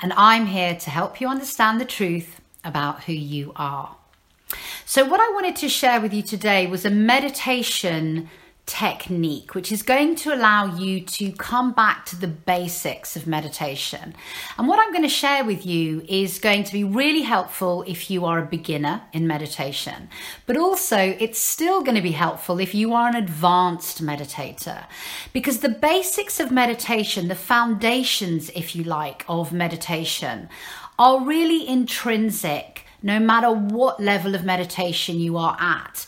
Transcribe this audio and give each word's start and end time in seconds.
and 0.00 0.12
I'm 0.16 0.46
here 0.46 0.74
to 0.74 0.90
help 0.90 1.20
you 1.20 1.28
understand 1.28 1.80
the 1.80 1.84
truth 1.84 2.40
about 2.64 3.04
who 3.04 3.12
you 3.12 3.52
are. 3.56 3.96
So, 4.84 5.04
what 5.04 5.20
I 5.20 5.32
wanted 5.32 5.56
to 5.56 5.68
share 5.68 6.00
with 6.00 6.14
you 6.14 6.22
today 6.22 6.66
was 6.66 6.84
a 6.84 6.90
meditation 6.90 8.28
technique, 8.66 9.54
which 9.54 9.70
is 9.70 9.82
going 9.82 10.16
to 10.16 10.34
allow 10.34 10.76
you 10.76 11.00
to 11.00 11.30
come 11.32 11.72
back 11.72 12.04
to 12.04 12.16
the 12.16 12.26
basics 12.26 13.14
of 13.14 13.26
meditation. 13.26 14.12
And 14.58 14.66
what 14.66 14.80
I'm 14.80 14.90
going 14.90 15.04
to 15.04 15.08
share 15.08 15.44
with 15.44 15.64
you 15.64 16.04
is 16.08 16.40
going 16.40 16.64
to 16.64 16.72
be 16.72 16.82
really 16.82 17.22
helpful 17.22 17.84
if 17.86 18.10
you 18.10 18.24
are 18.24 18.40
a 18.40 18.46
beginner 18.46 19.02
in 19.12 19.26
meditation, 19.26 20.08
but 20.46 20.56
also 20.56 20.98
it's 20.98 21.38
still 21.38 21.82
going 21.82 21.94
to 21.94 22.02
be 22.02 22.10
helpful 22.10 22.58
if 22.58 22.74
you 22.74 22.92
are 22.92 23.08
an 23.08 23.14
advanced 23.14 24.02
meditator. 24.02 24.84
Because 25.32 25.60
the 25.60 25.68
basics 25.68 26.40
of 26.40 26.50
meditation, 26.50 27.28
the 27.28 27.36
foundations, 27.36 28.50
if 28.50 28.74
you 28.74 28.82
like, 28.82 29.24
of 29.28 29.52
meditation, 29.52 30.48
are 30.98 31.24
really 31.24 31.68
intrinsic 31.68 32.82
no 33.00 33.20
matter 33.20 33.52
what 33.52 34.00
level 34.00 34.34
of 34.34 34.44
meditation 34.44 35.20
you 35.20 35.36
are 35.36 35.56
at. 35.60 36.04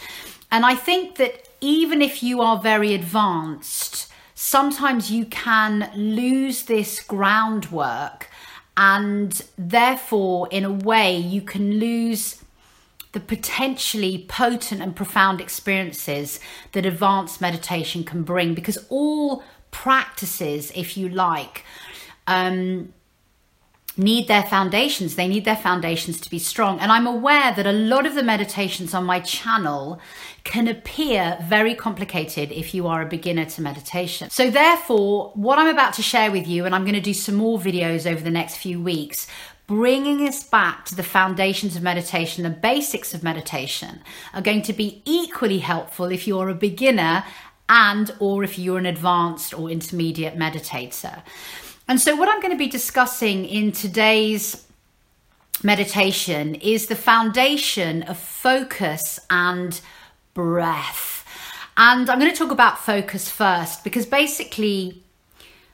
And 0.50 0.64
I 0.66 0.74
think 0.74 1.16
that 1.16 1.47
even 1.60 2.02
if 2.02 2.22
you 2.22 2.40
are 2.40 2.58
very 2.58 2.94
advanced, 2.94 4.10
sometimes 4.34 5.10
you 5.10 5.24
can 5.24 5.90
lose 5.94 6.64
this 6.64 7.00
groundwork, 7.00 8.28
and 8.76 9.42
therefore, 9.56 10.48
in 10.50 10.64
a 10.64 10.72
way, 10.72 11.16
you 11.16 11.42
can 11.42 11.78
lose 11.78 12.42
the 13.12 13.20
potentially 13.20 14.26
potent 14.28 14.80
and 14.80 14.94
profound 14.94 15.40
experiences 15.40 16.38
that 16.72 16.86
advanced 16.86 17.40
meditation 17.40 18.04
can 18.04 18.22
bring 18.22 18.54
because 18.54 18.78
all 18.88 19.42
practices, 19.70 20.70
if 20.76 20.96
you 20.96 21.08
like, 21.08 21.64
um, 22.26 22.92
need 23.98 24.28
their 24.28 24.44
foundations. 24.44 25.16
They 25.16 25.28
need 25.28 25.44
their 25.44 25.56
foundations 25.56 26.20
to 26.20 26.30
be 26.30 26.38
strong. 26.38 26.78
And 26.80 26.90
I'm 26.92 27.06
aware 27.06 27.52
that 27.54 27.66
a 27.66 27.72
lot 27.72 28.06
of 28.06 28.14
the 28.14 28.22
meditations 28.22 28.94
on 28.94 29.04
my 29.04 29.20
channel 29.20 30.00
can 30.44 30.68
appear 30.68 31.36
very 31.42 31.74
complicated 31.74 32.52
if 32.52 32.72
you 32.72 32.86
are 32.86 33.02
a 33.02 33.06
beginner 33.06 33.44
to 33.44 33.60
meditation. 33.60 34.30
So, 34.30 34.50
therefore, 34.50 35.32
what 35.34 35.58
I'm 35.58 35.68
about 35.68 35.94
to 35.94 36.02
share 36.02 36.30
with 36.30 36.46
you, 36.46 36.64
and 36.64 36.74
I'm 36.74 36.84
going 36.84 36.94
to 36.94 37.00
do 37.00 37.14
some 37.14 37.34
more 37.34 37.58
videos 37.58 38.10
over 38.10 38.22
the 38.22 38.30
next 38.30 38.56
few 38.56 38.80
weeks, 38.80 39.26
bringing 39.66 40.26
us 40.26 40.42
back 40.42 40.86
to 40.86 40.94
the 40.94 41.02
foundations 41.02 41.76
of 41.76 41.82
meditation, 41.82 42.42
the 42.42 42.50
basics 42.50 43.12
of 43.12 43.22
meditation, 43.22 44.00
are 44.32 44.40
going 44.40 44.62
to 44.62 44.72
be 44.72 45.02
equally 45.04 45.58
helpful 45.58 46.06
if 46.06 46.26
you're 46.26 46.48
a 46.48 46.54
beginner 46.54 47.24
and 47.68 48.14
or 48.18 48.42
if 48.42 48.58
you're 48.58 48.78
an 48.78 48.86
advanced 48.86 49.52
or 49.52 49.70
intermediate 49.70 50.36
meditator. 50.36 51.22
And 51.88 51.98
so, 51.98 52.14
what 52.14 52.28
I'm 52.28 52.40
going 52.42 52.52
to 52.52 52.58
be 52.58 52.68
discussing 52.68 53.46
in 53.46 53.72
today's 53.72 54.66
meditation 55.62 56.54
is 56.56 56.86
the 56.86 56.94
foundation 56.94 58.02
of 58.02 58.18
focus 58.18 59.18
and 59.30 59.80
breath. 60.34 61.24
And 61.78 62.10
I'm 62.10 62.18
going 62.18 62.30
to 62.30 62.36
talk 62.36 62.52
about 62.52 62.78
focus 62.78 63.30
first 63.30 63.84
because 63.84 64.04
basically, 64.04 65.02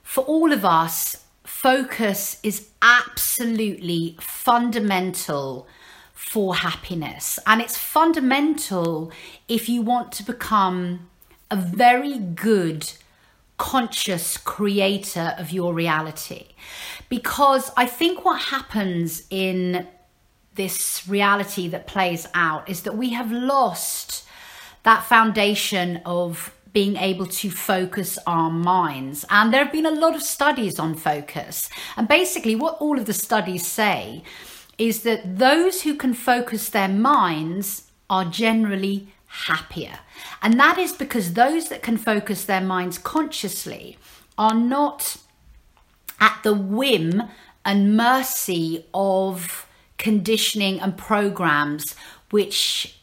for 0.05 0.23
all 0.25 0.53
of 0.53 0.65
us, 0.65 1.25
focus 1.43 2.39
is 2.45 2.69
absolutely 2.81 4.17
fundamental 4.21 5.67
for 6.13 6.55
happiness. 6.55 7.41
And 7.45 7.61
it's 7.61 7.77
fundamental 7.77 9.11
if 9.49 9.69
you 9.69 9.83
want 9.83 10.13
to 10.13 10.23
become 10.23 11.09
a 11.51 11.57
very 11.57 12.19
good 12.19 12.93
conscious 13.57 14.37
creator 14.37 15.35
of 15.39 15.53
your 15.53 15.75
reality. 15.75 16.49
Because 17.09 17.71
I 17.77 17.87
think 17.87 18.25
what 18.25 18.41
happens 18.41 19.25
in 19.31 19.87
this 20.55 21.07
reality 21.09 21.69
that 21.69 21.87
plays 21.87 22.27
out 22.35 22.69
is 22.69 22.83
that 22.83 22.97
we 22.97 23.11
have 23.11 23.31
lost 23.31 24.25
that 24.85 25.05
foundation 25.05 26.01
of 26.05 26.55
being 26.73 26.97
able 26.97 27.27
to 27.27 27.51
focus 27.51 28.19
our 28.27 28.51
minds. 28.51 29.25
And 29.31 29.53
there 29.53 29.63
have 29.63 29.73
been 29.73 29.87
a 29.87 29.91
lot 29.91 30.15
of 30.15 30.23
studies 30.23 30.79
on 30.79 30.95
focus. 30.95 31.71
And 31.97 32.09
basically, 32.09 32.57
what 32.57 32.77
all 32.81 32.99
of 32.99 33.07
the 33.07 33.13
studies 33.13 33.67
say 33.67 34.23
is 34.77 35.05
that 35.05 35.39
those 35.39 35.83
who 35.83 35.95
can 35.95 36.15
focus 36.15 36.69
their 36.69 36.89
minds 36.89 37.91
are 38.11 38.25
generally 38.25 39.14
happier. 39.47 39.99
And 40.43 40.59
that 40.61 40.79
is 40.79 40.93
because 40.93 41.35
those 41.35 41.69
that 41.69 41.83
can 41.83 41.97
focus 41.97 42.45
their 42.45 42.61
minds 42.61 42.99
consciously 42.99 43.99
are 44.39 44.55
not 44.55 45.17
at 46.21 46.41
the 46.43 46.55
whim 46.55 47.25
and 47.65 47.97
mercy 47.97 48.87
of 48.95 49.67
conditioning 49.99 50.81
and 50.81 50.97
programs 50.97 51.95
which, 52.31 52.99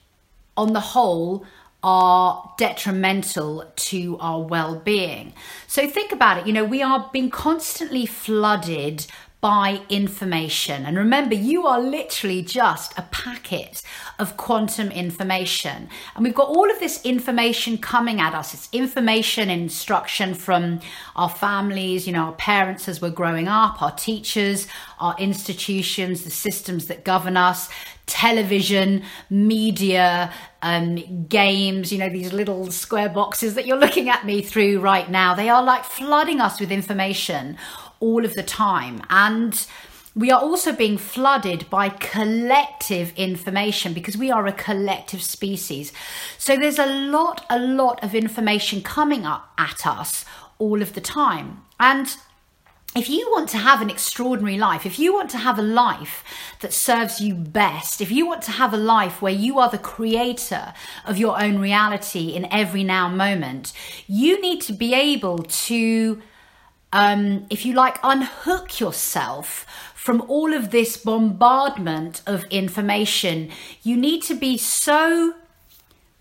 on 0.56 0.74
the 0.74 0.80
whole, 0.80 1.46
are 1.84 2.54
detrimental 2.58 3.72
to 3.76 4.18
our 4.20 4.42
well 4.42 4.76
being. 4.76 5.34
So 5.68 5.88
think 5.88 6.12
about 6.12 6.38
it. 6.38 6.48
You 6.48 6.54
know, 6.54 6.66
we 6.66 6.82
are 6.82 7.10
being 7.12 7.30
constantly 7.30 8.06
flooded 8.06 9.08
by 9.42 9.82
information. 9.90 10.86
And 10.86 10.96
remember, 10.96 11.34
you 11.34 11.66
are 11.66 11.82
literally 11.82 12.44
just 12.44 12.98
a 12.98 13.02
packet 13.12 13.82
of 14.20 14.38
quantum 14.38 14.92
information. 14.92 15.90
And 16.16 16.24
we've 16.24 16.36
got 16.36 16.48
all 16.48 16.70
of 16.70 16.80
this 16.80 17.04
information 17.04 17.80
coming 17.80 18.22
at 18.22 18.36
us. 18.36 18.54
It's 18.54 18.70
information 18.72 19.50
instruction 19.50 20.36
from 20.36 20.80
our 21.16 21.30
families, 21.30 22.06
you 22.06 22.14
know, 22.14 22.26
our 22.26 22.34
parents 22.34 22.88
as 22.88 23.02
we're 23.02 23.10
growing 23.10 23.48
up, 23.48 23.82
our 23.82 23.92
teachers, 23.92 24.68
our 25.00 25.16
institutions, 25.18 26.24
the 26.24 26.30
systems 26.30 26.86
that 26.86 27.04
govern 27.04 27.36
us, 27.36 27.68
television, 28.06 29.04
media, 29.32 30.32
um, 30.62 31.26
games, 31.28 31.92
you 31.92 31.98
know, 31.98 32.10
these 32.10 32.32
little 32.32 32.70
square 32.70 33.10
boxes 33.10 33.56
that 33.56 33.66
you're 33.66 33.78
looking 33.78 34.08
at 34.08 34.24
me 34.24 34.44
through 34.44 34.80
right 34.80 35.10
now. 35.10 35.34
They 35.34 35.50
are 35.50 35.64
like 35.64 35.84
flooding 35.84 36.40
us 36.40 36.60
with 36.60 36.72
information 36.72 37.58
all 38.02 38.26
of 38.26 38.36
the 38.36 38.44
time. 38.44 39.02
And 39.10 39.66
we 40.14 40.30
are 40.30 40.42
also 40.42 40.74
being 40.74 40.98
flooded 40.98 41.70
by 41.70 41.88
collective 41.88 43.14
information 43.16 43.94
because 43.94 44.18
we 44.18 44.30
are 44.30 44.46
a 44.46 44.52
collective 44.52 45.24
species. 45.24 45.94
So 46.38 46.58
there's 46.58 46.80
a 46.80 46.86
lot, 46.86 47.46
a 47.50 47.58
lot 47.58 48.04
of 48.04 48.14
information 48.14 48.82
coming 48.82 49.26
up 49.26 49.54
at 49.58 49.88
us 49.88 50.26
all 50.60 50.82
of 50.82 50.94
the 50.94 51.02
time. 51.02 51.62
And 51.80 52.14
if 52.94 53.10
you 53.10 53.30
want 53.32 53.48
to 53.50 53.58
have 53.58 53.82
an 53.82 53.90
extraordinary 53.90 54.58
life, 54.58 54.86
if 54.86 55.00
you 55.00 55.14
want 55.14 55.30
to 55.30 55.38
have 55.38 55.58
a 55.58 55.62
life 55.62 56.26
that 56.60 56.74
serves 56.74 57.22
you 57.22 57.34
best, 57.34 58.02
if 58.02 58.12
you 58.12 58.26
want 58.28 58.42
to 58.44 58.52
have 58.52 58.74
a 58.74 58.78
life 58.78 59.22
where 59.22 59.32
you 59.32 59.60
are 59.60 59.70
the 59.70 59.78
creator 59.78 60.74
of 61.06 61.18
your 61.18 61.42
own 61.42 61.60
reality 61.60 62.34
in 62.34 62.52
every 62.52 62.84
now 62.84 63.08
moment, 63.08 63.72
you 64.08 64.42
need 64.42 64.60
to 64.64 64.74
be 64.74 64.94
able 64.94 65.38
to 65.38 66.22
um, 66.94 67.46
if 67.50 67.66
you 67.66 67.74
like, 67.74 67.98
unhook 68.04 68.80
yourself 68.80 69.66
from 69.96 70.22
all 70.28 70.54
of 70.54 70.72
this 70.72 70.98
bombardment 70.98 72.22
of 72.26 72.44
information. 72.46 73.50
You 73.84 73.96
need 73.96 74.24
to 74.24 74.34
be 74.34 74.58
so 74.58 75.36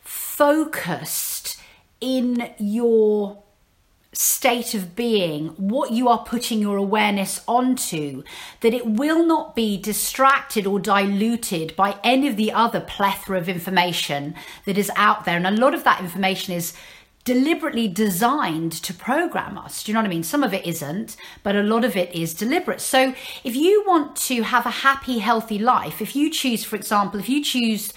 focused 0.00 1.60
in 2.00 2.52
your 2.58 3.42
state 4.12 4.74
of 4.74 4.96
being, 4.96 5.48
what 5.50 5.92
you 5.92 6.08
are 6.08 6.24
putting 6.24 6.60
your 6.60 6.76
awareness 6.76 7.42
onto, 7.46 8.22
that 8.60 8.74
it 8.74 8.84
will 8.84 9.24
not 9.24 9.54
be 9.54 9.76
distracted 9.80 10.66
or 10.66 10.80
diluted 10.80 11.74
by 11.76 11.96
any 12.02 12.26
of 12.26 12.36
the 12.36 12.52
other 12.52 12.80
plethora 12.80 13.38
of 13.38 13.48
information 13.48 14.34
that 14.66 14.76
is 14.76 14.90
out 14.96 15.24
there. 15.24 15.36
And 15.36 15.46
a 15.46 15.50
lot 15.50 15.74
of 15.74 15.84
that 15.84 16.00
information 16.00 16.54
is 16.54 16.74
deliberately 17.24 17.86
designed 17.86 18.72
to 18.72 18.94
program 18.94 19.58
us. 19.58 19.82
Do 19.82 19.90
you 19.90 19.94
know 19.94 20.00
what 20.00 20.06
I 20.06 20.10
mean? 20.10 20.22
Some 20.22 20.42
of 20.42 20.54
it 20.54 20.66
isn't, 20.66 21.16
but 21.42 21.54
a 21.54 21.62
lot 21.62 21.84
of 21.84 21.96
it 21.96 22.14
is 22.14 22.34
deliberate. 22.34 22.80
So 22.80 23.14
if 23.44 23.54
you 23.54 23.84
want 23.86 24.16
to 24.16 24.42
have 24.42 24.66
a 24.66 24.70
happy, 24.70 25.18
healthy 25.18 25.58
life, 25.58 26.00
if 26.00 26.16
you 26.16 26.30
choose, 26.30 26.64
for 26.64 26.76
example, 26.76 27.20
if 27.20 27.28
you 27.28 27.44
choose 27.44 27.92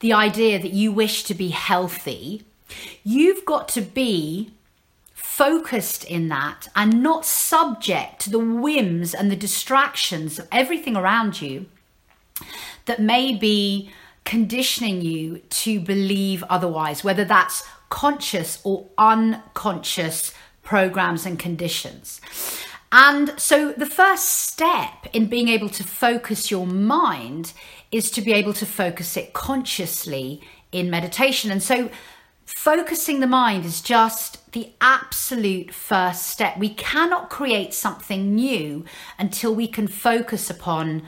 the 0.00 0.12
idea 0.12 0.58
that 0.58 0.72
you 0.72 0.90
wish 0.90 1.22
to 1.24 1.34
be 1.34 1.48
healthy, 1.48 2.42
you've 3.04 3.44
got 3.44 3.68
to 3.68 3.80
be 3.80 4.50
focused 5.14 6.04
in 6.04 6.28
that 6.28 6.68
and 6.76 7.02
not 7.02 7.24
subject 7.24 8.20
to 8.20 8.30
the 8.30 8.38
whims 8.38 9.14
and 9.14 9.30
the 9.30 9.36
distractions 9.36 10.38
of 10.38 10.48
everything 10.52 10.96
around 10.96 11.40
you 11.40 11.66
that 12.86 13.00
may 13.00 13.34
be 13.34 13.90
conditioning 14.24 15.00
you 15.00 15.38
to 15.50 15.80
believe 15.80 16.42
otherwise, 16.44 17.04
whether 17.04 17.24
that's 17.24 17.62
conscious 17.94 18.58
or 18.64 18.88
unconscious 18.98 20.34
programs 20.64 21.24
and 21.24 21.38
conditions. 21.38 22.20
And 22.90 23.32
so, 23.38 23.70
the 23.70 23.86
first 23.86 24.28
step 24.50 25.06
in 25.12 25.26
being 25.26 25.46
able 25.46 25.68
to 25.68 25.84
focus 25.84 26.50
your 26.50 26.66
mind 26.66 27.52
is 27.92 28.10
to 28.10 28.20
be 28.20 28.32
able 28.32 28.52
to 28.54 28.66
focus 28.66 29.16
it 29.16 29.32
consciously 29.32 30.42
in 30.72 30.90
meditation. 30.90 31.52
And 31.52 31.62
so, 31.62 31.88
focusing 32.44 33.20
the 33.20 33.28
mind 33.28 33.64
is 33.64 33.80
just 33.80 34.50
the 34.50 34.72
absolute 34.80 35.72
first 35.72 36.26
step. 36.26 36.58
We 36.58 36.70
cannot 36.70 37.30
create 37.30 37.72
something 37.72 38.34
new 38.34 38.84
until 39.20 39.54
we 39.54 39.68
can 39.68 39.86
focus 39.86 40.50
upon 40.50 41.04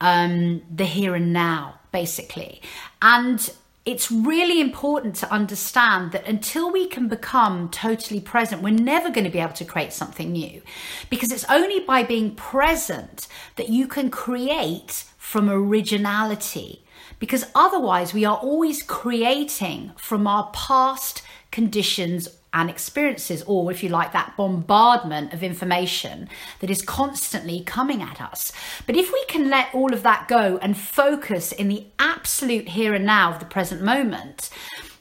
um, 0.00 0.62
the 0.74 0.86
here 0.86 1.14
and 1.14 1.34
now, 1.34 1.80
basically. 1.92 2.62
And 3.02 3.50
it's 3.84 4.10
really 4.10 4.60
important 4.60 5.14
to 5.16 5.30
understand 5.30 6.12
that 6.12 6.26
until 6.26 6.72
we 6.72 6.86
can 6.86 7.06
become 7.06 7.68
totally 7.68 8.20
present, 8.20 8.62
we're 8.62 8.70
never 8.70 9.10
going 9.10 9.24
to 9.24 9.30
be 9.30 9.38
able 9.38 9.52
to 9.52 9.64
create 9.64 9.92
something 9.92 10.32
new. 10.32 10.62
Because 11.10 11.30
it's 11.30 11.44
only 11.50 11.80
by 11.80 12.02
being 12.02 12.34
present 12.34 13.28
that 13.56 13.68
you 13.68 13.86
can 13.86 14.10
create 14.10 15.04
from 15.18 15.50
originality. 15.50 16.82
Because 17.18 17.46
otherwise, 17.54 18.14
we 18.14 18.24
are 18.24 18.38
always 18.38 18.82
creating 18.82 19.92
from 19.96 20.26
our 20.26 20.50
past 20.54 21.22
conditions 21.50 22.28
and 22.54 22.70
experiences, 22.70 23.42
or 23.46 23.70
if 23.70 23.82
you 23.82 23.88
like, 23.90 24.12
that 24.12 24.36
bombardment 24.36 25.34
of 25.34 25.42
information 25.42 26.28
that 26.60 26.70
is 26.70 26.80
constantly 26.80 27.60
coming 27.60 28.00
at 28.00 28.22
us. 28.22 28.52
But 28.86 28.96
if 28.96 29.12
we 29.12 29.22
can 29.26 29.50
let 29.50 29.74
all 29.74 29.92
of 29.92 30.04
that 30.04 30.28
go 30.28 30.58
and 30.62 30.78
focus 30.78 31.52
in 31.52 31.68
the 31.68 31.84
absolute 31.98 32.68
here 32.68 32.94
and 32.94 33.04
now 33.04 33.32
of 33.32 33.40
the 33.40 33.44
present 33.44 33.82
moment, 33.82 34.48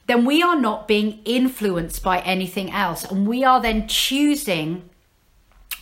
then 0.07 0.25
we 0.25 0.41
are 0.41 0.59
not 0.59 0.87
being 0.87 1.19
influenced 1.23 2.03
by 2.03 2.19
anything 2.21 2.71
else. 2.71 3.05
And 3.05 3.27
we 3.27 3.43
are 3.43 3.61
then 3.61 3.87
choosing 3.87 4.89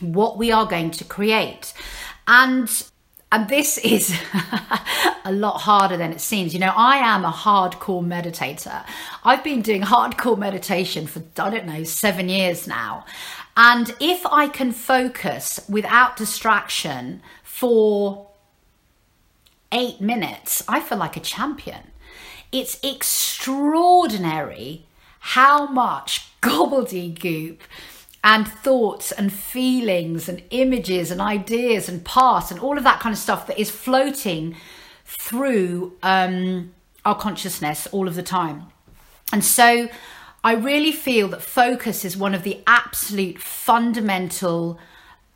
what 0.02 0.38
we 0.38 0.52
are 0.52 0.66
going 0.66 0.92
to 0.92 1.04
create. 1.06 1.74
And 2.28 2.70
and 3.32 3.48
this 3.48 3.78
is 3.78 4.20
a 5.26 5.32
lot 5.32 5.62
harder 5.62 5.96
than 5.96 6.12
it 6.12 6.20
seems. 6.20 6.54
You 6.54 6.60
know, 6.60 6.74
I 6.76 6.98
am 6.98 7.24
a 7.24 7.32
hardcore 7.32 8.06
meditator. 8.06 8.86
I've 9.24 9.44
been 9.44 9.62
doing 9.62 9.82
hardcore 9.84 10.38
meditation 10.38 11.08
for, 11.08 11.24
I 11.38 11.50
don't 11.50 11.66
know, 11.66 11.84
seven 11.84 12.28
years 12.28 12.68
now. 12.68 13.06
And 13.56 13.96
if 14.00 14.26
I 14.26 14.48
can 14.48 14.72
focus 14.72 15.60
without 15.70 16.18
distraction 16.18 17.22
for 17.44 18.28
eight 19.72 20.02
minutes, 20.02 20.64
I 20.68 20.82
feel 20.82 20.98
like 20.98 21.16
a 21.16 21.22
champion. 21.22 21.92
It's 22.52 22.80
extraordinary 22.84 24.86
how 25.20 25.68
much 25.68 26.28
gobbledygook 26.42 27.60
and 28.24 28.48
thoughts 28.48 29.12
and 29.12 29.34
feelings 29.34 30.30
and 30.30 30.44
images 30.52 31.10
and 31.10 31.20
ideas 31.20 31.90
and 31.90 32.06
past 32.06 32.52
and 32.52 32.60
all 32.60 32.78
of 32.78 32.84
that 32.84 33.00
kind 33.00 33.14
of 33.14 33.20
stuff 33.20 33.48
that 33.48 33.60
is 33.60 33.72
floating 33.72 34.56
through 35.06 35.98
um, 36.04 36.72
our 37.04 37.16
consciousness 37.16 37.88
all 37.88 38.08
of 38.08 38.16
the 38.16 38.24
time. 38.24 38.68
And 39.34 39.44
so 39.44 39.90
I 40.44 40.54
really 40.54 40.92
feel 40.92 41.28
that 41.30 41.42
focus 41.42 42.06
is 42.06 42.18
one 42.18 42.34
of 42.34 42.44
the 42.44 42.62
absolute 42.68 43.40
fundamental 43.40 44.80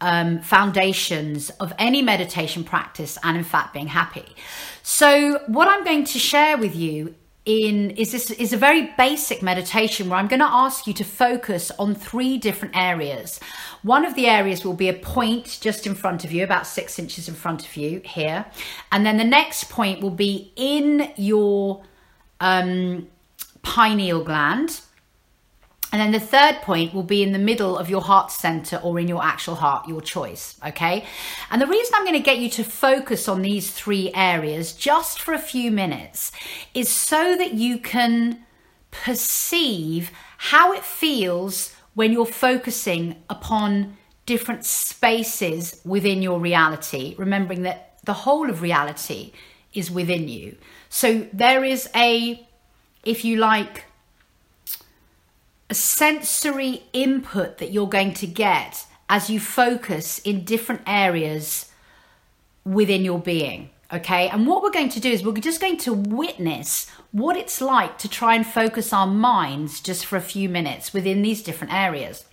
um, 0.02 0.40
foundations 0.42 1.50
of 1.52 1.74
any 1.80 2.02
meditation 2.02 2.64
practice 2.64 3.18
and, 3.24 3.38
in 3.38 3.44
fact, 3.44 3.74
being 3.74 3.88
happy. 3.88 4.36
So, 4.84 5.40
what 5.48 5.68
I'm 5.68 5.84
going 5.84 6.04
to 6.06 6.20
share 6.20 6.58
with 6.58 6.76
you 6.76 7.16
in 7.46 7.92
is 7.92 8.12
this 8.12 8.32
is 8.32 8.54
a 8.54 8.58
very 8.58 8.94
basic 8.98 9.42
meditation 9.44 10.10
where 10.10 10.18
I'm 10.18 10.28
going 10.28 10.40
to 10.40 10.46
ask 10.46 10.88
you 10.88 10.94
to 10.94 11.04
focus 11.04 11.72
on 11.78 11.94
three 11.94 12.38
different 12.38 12.76
areas. 12.76 13.40
One 13.84 14.04
of 14.04 14.16
the 14.16 14.28
areas 14.28 14.66
will 14.66 14.74
be 14.74 14.90
a 14.90 14.94
point 14.94 15.60
just 15.62 15.86
in 15.86 15.94
front 15.94 16.26
of 16.26 16.32
you, 16.32 16.44
about 16.44 16.66
six 16.66 16.98
inches 16.98 17.28
in 17.28 17.36
front 17.36 17.66
of 17.66 17.78
you 17.78 18.02
here, 18.04 18.46
and 18.92 19.06
then 19.06 19.18
the 19.18 19.24
next 19.24 19.70
point 19.70 20.02
will 20.02 20.10
be 20.10 20.52
in 20.56 21.12
your 21.18 21.84
um, 22.40 23.08
pineal 23.62 24.24
gland. 24.24 24.82
And 25.96 26.02
then 26.02 26.12
the 26.12 26.28
third 26.28 26.56
point 26.62 26.94
will 26.94 27.04
be 27.04 27.24
in 27.24 27.32
the 27.32 27.40
middle 27.40 27.78
of 27.78 27.90
your 27.90 28.02
heart 28.02 28.30
center 28.30 28.76
or 28.84 29.00
in 29.00 29.08
your 29.08 29.24
actual 29.24 29.56
heart, 29.56 29.88
your 29.88 30.02
choice. 30.02 30.60
Okay. 30.68 31.06
And 31.50 31.62
the 31.62 31.68
reason 31.68 31.94
I'm 31.96 32.04
going 32.04 32.18
to 32.18 32.20
get 32.20 32.38
you 32.38 32.50
to 32.50 32.66
focus 32.66 33.30
on 33.30 33.42
these 33.42 33.72
three 33.72 34.12
areas 34.14 34.74
just 34.74 35.22
for 35.22 35.34
a 35.34 35.40
few 35.40 35.72
minutes 35.72 36.34
is 36.74 36.90
so 36.90 37.38
that 37.38 37.54
you 37.54 37.78
can 37.78 38.44
perceive 38.92 40.12
how 40.38 40.74
it 40.74 40.84
feels 40.84 41.74
when 41.94 42.12
you're 42.12 42.26
focusing 42.26 43.24
upon 43.30 43.96
different 44.26 44.66
spaces 44.66 45.80
within 45.86 46.22
your 46.22 46.42
reality, 46.42 47.16
remembering 47.18 47.62
that 47.62 48.00
the 48.04 48.12
whole 48.12 48.50
of 48.50 48.62
reality 48.62 49.32
is 49.74 49.90
within 49.90 50.28
you. 50.28 50.58
So 50.90 51.26
there 51.32 51.64
is 51.64 51.88
a, 51.96 52.46
if 53.06 53.24
you 53.24 53.38
like, 53.38 53.86
sensory 55.76 56.84
input 56.94 57.60
that 57.60 57.72
you're 57.72 57.88
going 57.88 58.14
to 58.16 58.28
get 58.28 58.86
as 59.10 59.30
you 59.30 59.40
focus 59.40 60.20
in 60.20 60.44
different 60.44 60.82
areas 60.88 61.72
within 62.64 63.06
your 63.06 63.20
being. 63.20 63.70
Okay, 63.94 64.30
and 64.30 64.48
what 64.48 64.64
we're 64.64 64.72
going 64.72 64.90
to 64.90 65.00
do 65.00 65.12
is 65.12 65.24
we're 65.24 65.34
just 65.34 65.62
going 65.62 65.78
to 65.78 65.94
witness 65.94 66.90
what 67.12 67.38
it's 67.38 67.62
like 67.62 68.00
to 68.00 68.10
try 68.10 68.34
and 68.36 68.46
focus 68.46 68.92
our 68.92 69.06
minds 69.06 69.80
just 69.80 70.06
for 70.06 70.18
a 70.18 70.22
few 70.22 70.50
minutes 70.50 70.92
within 70.92 71.22
these 71.22 71.44
different 71.44 71.72
areas. 71.72 72.26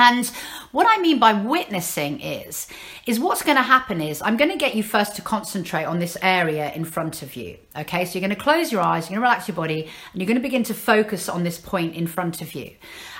And 0.00 0.26
what 0.72 0.86
I 0.88 0.98
mean 0.98 1.18
by 1.18 1.34
witnessing 1.34 2.20
is, 2.22 2.68
is 3.06 3.20
what's 3.20 3.42
going 3.42 3.58
to 3.58 3.62
happen 3.62 4.00
is 4.00 4.22
I'm 4.22 4.38
going 4.38 4.50
to 4.50 4.56
get 4.56 4.74
you 4.74 4.82
first 4.82 5.14
to 5.16 5.22
concentrate 5.22 5.84
on 5.84 5.98
this 5.98 6.16
area 6.22 6.72
in 6.72 6.86
front 6.86 7.20
of 7.20 7.36
you. 7.36 7.58
Okay, 7.76 8.06
so 8.06 8.14
you're 8.18 8.26
going 8.26 8.34
to 8.34 8.42
close 8.42 8.72
your 8.72 8.80
eyes, 8.80 9.04
you're 9.04 9.20
going 9.20 9.26
to 9.26 9.28
relax 9.28 9.46
your 9.46 9.56
body, 9.56 9.82
and 9.82 10.22
you're 10.22 10.26
going 10.26 10.38
to 10.38 10.42
begin 10.42 10.62
to 10.62 10.72
focus 10.72 11.28
on 11.28 11.44
this 11.44 11.58
point 11.58 11.94
in 11.94 12.06
front 12.06 12.40
of 12.40 12.54
you. 12.54 12.74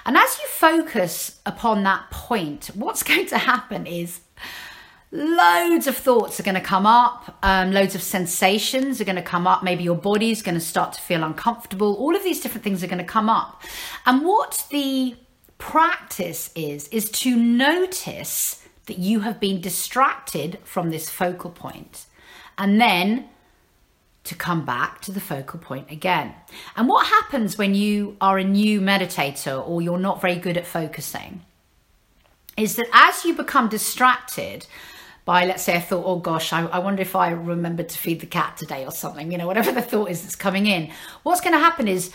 And 0.06 0.16
as 0.16 0.38
you 0.38 0.48
focus 0.48 1.42
upon 1.44 1.82
that 1.82 2.10
point, 2.10 2.70
what's 2.74 3.02
going 3.10 3.26
to 3.26 3.36
happen 3.36 3.86
is 3.86 4.22
loads 5.12 5.86
of 5.86 5.94
thoughts 5.94 6.40
are 6.40 6.44
going 6.44 6.54
to 6.54 6.62
come 6.62 6.86
up, 6.86 7.36
um, 7.42 7.72
loads 7.72 7.94
of 7.94 8.00
sensations 8.02 9.02
are 9.02 9.04
going 9.04 9.16
to 9.16 9.22
come 9.22 9.46
up. 9.46 9.62
Maybe 9.62 9.84
your 9.84 9.98
body's 9.98 10.40
going 10.40 10.54
to 10.54 10.64
start 10.64 10.94
to 10.94 11.00
feel 11.02 11.24
uncomfortable. 11.24 11.94
All 11.96 12.16
of 12.16 12.24
these 12.24 12.40
different 12.40 12.64
things 12.64 12.82
are 12.82 12.86
going 12.86 13.04
to 13.04 13.04
come 13.04 13.28
up. 13.28 13.62
And 14.06 14.24
what 14.24 14.64
the 14.70 15.16
practice 15.60 16.50
is 16.56 16.88
is 16.88 17.10
to 17.10 17.36
notice 17.36 18.66
that 18.86 18.98
you 18.98 19.20
have 19.20 19.38
been 19.38 19.60
distracted 19.60 20.58
from 20.64 20.90
this 20.90 21.08
focal 21.08 21.50
point 21.50 22.06
and 22.58 22.80
then 22.80 23.28
to 24.24 24.34
come 24.34 24.64
back 24.64 25.00
to 25.00 25.12
the 25.12 25.20
focal 25.20 25.58
point 25.58 25.90
again. 25.90 26.34
And 26.76 26.88
what 26.88 27.06
happens 27.06 27.56
when 27.56 27.74
you 27.74 28.16
are 28.20 28.38
a 28.38 28.44
new 28.44 28.80
meditator 28.80 29.66
or 29.66 29.80
you're 29.80 29.98
not 29.98 30.20
very 30.20 30.36
good 30.36 30.56
at 30.56 30.66
focusing 30.66 31.44
is 32.56 32.76
that 32.76 32.86
as 32.92 33.24
you 33.24 33.34
become 33.34 33.68
distracted 33.68 34.66
by, 35.24 35.46
let's 35.46 35.62
say, 35.62 35.76
a 35.76 35.80
thought, 35.80 36.04
oh 36.04 36.18
gosh, 36.18 36.52
I, 36.52 36.66
I 36.66 36.78
wonder 36.80 37.02
if 37.02 37.14
I 37.14 37.30
remembered 37.30 37.88
to 37.90 37.98
feed 37.98 38.20
the 38.20 38.26
cat 38.26 38.56
today 38.56 38.84
or 38.84 38.90
something, 38.90 39.30
you 39.30 39.38
know, 39.38 39.46
whatever 39.46 39.72
the 39.72 39.82
thought 39.82 40.10
is 40.10 40.22
that's 40.22 40.36
coming 40.36 40.66
in, 40.66 40.90
what's 41.22 41.40
going 41.40 41.52
to 41.52 41.58
happen 41.58 41.88
is 41.88 42.12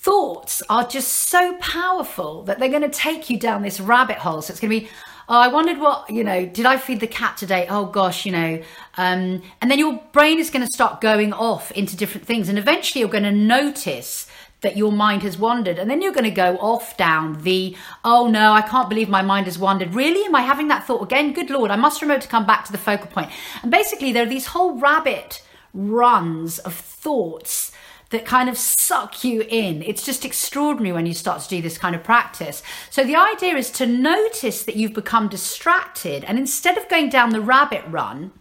thoughts 0.00 0.62
are 0.70 0.86
just 0.86 1.12
so 1.12 1.54
powerful 1.60 2.42
that 2.44 2.58
they're 2.58 2.70
going 2.70 2.80
to 2.80 2.88
take 2.88 3.28
you 3.28 3.38
down 3.38 3.62
this 3.62 3.80
rabbit 3.80 4.16
hole. 4.16 4.40
So 4.40 4.50
it's 4.50 4.60
going 4.60 4.72
to 4.72 4.80
be, 4.80 4.88
oh, 5.28 5.38
I 5.38 5.48
wondered 5.48 5.78
what, 5.78 6.08
you 6.08 6.24
know, 6.24 6.46
did 6.46 6.64
I 6.64 6.78
feed 6.78 7.00
the 7.00 7.06
cat 7.06 7.36
today? 7.36 7.66
Oh 7.68 7.84
gosh, 7.84 8.24
you 8.24 8.32
know. 8.32 8.62
Um, 8.96 9.42
and 9.60 9.70
then 9.70 9.78
your 9.78 10.02
brain 10.12 10.38
is 10.38 10.48
going 10.48 10.66
to 10.66 10.72
start 10.72 11.02
going 11.02 11.34
off 11.34 11.70
into 11.72 11.98
different 11.98 12.26
things. 12.26 12.48
And 12.48 12.58
eventually 12.58 13.00
you're 13.00 13.10
going 13.10 13.24
to 13.24 13.30
notice 13.32 14.26
that 14.62 14.74
your 14.74 14.90
mind 14.90 15.22
has 15.22 15.36
wandered. 15.36 15.78
And 15.78 15.90
then 15.90 16.00
you're 16.00 16.14
going 16.14 16.24
to 16.24 16.30
go 16.30 16.56
off 16.56 16.96
down 16.96 17.42
the, 17.42 17.76
oh 18.02 18.26
no, 18.26 18.52
I 18.52 18.62
can't 18.62 18.88
believe 18.88 19.10
my 19.10 19.22
mind 19.22 19.46
has 19.46 19.58
wandered. 19.58 19.94
Really? 19.94 20.24
Am 20.24 20.34
I 20.34 20.40
having 20.40 20.68
that 20.68 20.86
thought 20.86 21.02
again? 21.02 21.34
Good 21.34 21.50
Lord, 21.50 21.70
I 21.70 21.76
must 21.76 22.00
remember 22.00 22.22
to 22.22 22.28
come 22.28 22.46
back 22.46 22.64
to 22.64 22.72
the 22.72 22.78
focal 22.78 23.08
point. 23.08 23.30
And 23.62 23.70
basically, 23.70 24.12
there 24.12 24.22
are 24.22 24.28
these 24.28 24.46
whole 24.46 24.78
rabbit 24.78 25.42
runs 25.74 26.58
of 26.58 26.74
thoughts 26.74 27.72
that 28.10 28.24
kind 28.24 28.48
of 28.48 28.58
suck 28.58 29.24
you 29.24 29.44
in. 29.48 29.82
It's 29.82 30.04
just 30.04 30.24
extraordinary 30.24 30.92
when 30.92 31.06
you 31.06 31.14
start 31.14 31.42
to 31.42 31.48
do 31.48 31.62
this 31.62 31.78
kind 31.78 31.94
of 31.94 32.04
practice. 32.04 32.62
So 32.90 33.04
the 33.04 33.16
idea 33.16 33.56
is 33.56 33.70
to 33.72 33.86
notice 33.86 34.64
that 34.64 34.76
you've 34.76 34.92
become 34.92 35.28
distracted 35.28 36.24
and 36.24 36.38
instead 36.38 36.76
of 36.76 36.88
going 36.88 37.08
down 37.08 37.30
the 37.30 37.40
rabbit 37.40 37.84
run, 37.88 38.32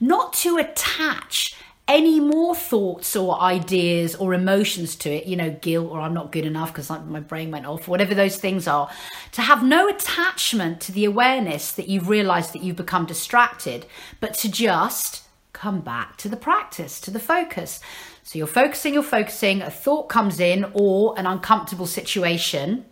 not 0.00 0.32
to 0.34 0.58
attach 0.58 1.56
any 1.86 2.18
more 2.18 2.54
thoughts 2.54 3.14
or 3.14 3.40
ideas 3.40 4.14
or 4.14 4.32
emotions 4.32 4.96
to 4.96 5.10
it, 5.10 5.26
you 5.26 5.36
know, 5.36 5.50
guilt 5.60 5.90
or 5.90 6.00
I'm 6.00 6.14
not 6.14 6.32
good 6.32 6.46
enough 6.46 6.72
because 6.72 6.88
my 6.88 7.20
brain 7.20 7.50
went 7.50 7.66
off, 7.66 7.86
whatever 7.86 8.14
those 8.14 8.36
things 8.36 8.66
are, 8.66 8.90
to 9.32 9.42
have 9.42 9.62
no 9.62 9.88
attachment 9.88 10.80
to 10.82 10.92
the 10.92 11.04
awareness 11.04 11.72
that 11.72 11.88
you've 11.88 12.08
realized 12.08 12.54
that 12.54 12.62
you've 12.62 12.76
become 12.76 13.04
distracted, 13.04 13.84
but 14.18 14.32
to 14.34 14.50
just 14.50 15.24
come 15.52 15.82
back 15.82 16.16
to 16.16 16.28
the 16.28 16.36
practice, 16.38 17.00
to 17.00 17.10
the 17.10 17.20
focus. 17.20 17.80
So 18.24 18.38
you're 18.38 18.46
focusing, 18.46 18.94
you're 18.94 19.02
focusing, 19.02 19.60
a 19.60 19.70
thought 19.70 20.08
comes 20.08 20.40
in 20.40 20.64
or 20.72 21.14
an 21.18 21.26
uncomfortable 21.26 21.86
situation, 21.86 22.86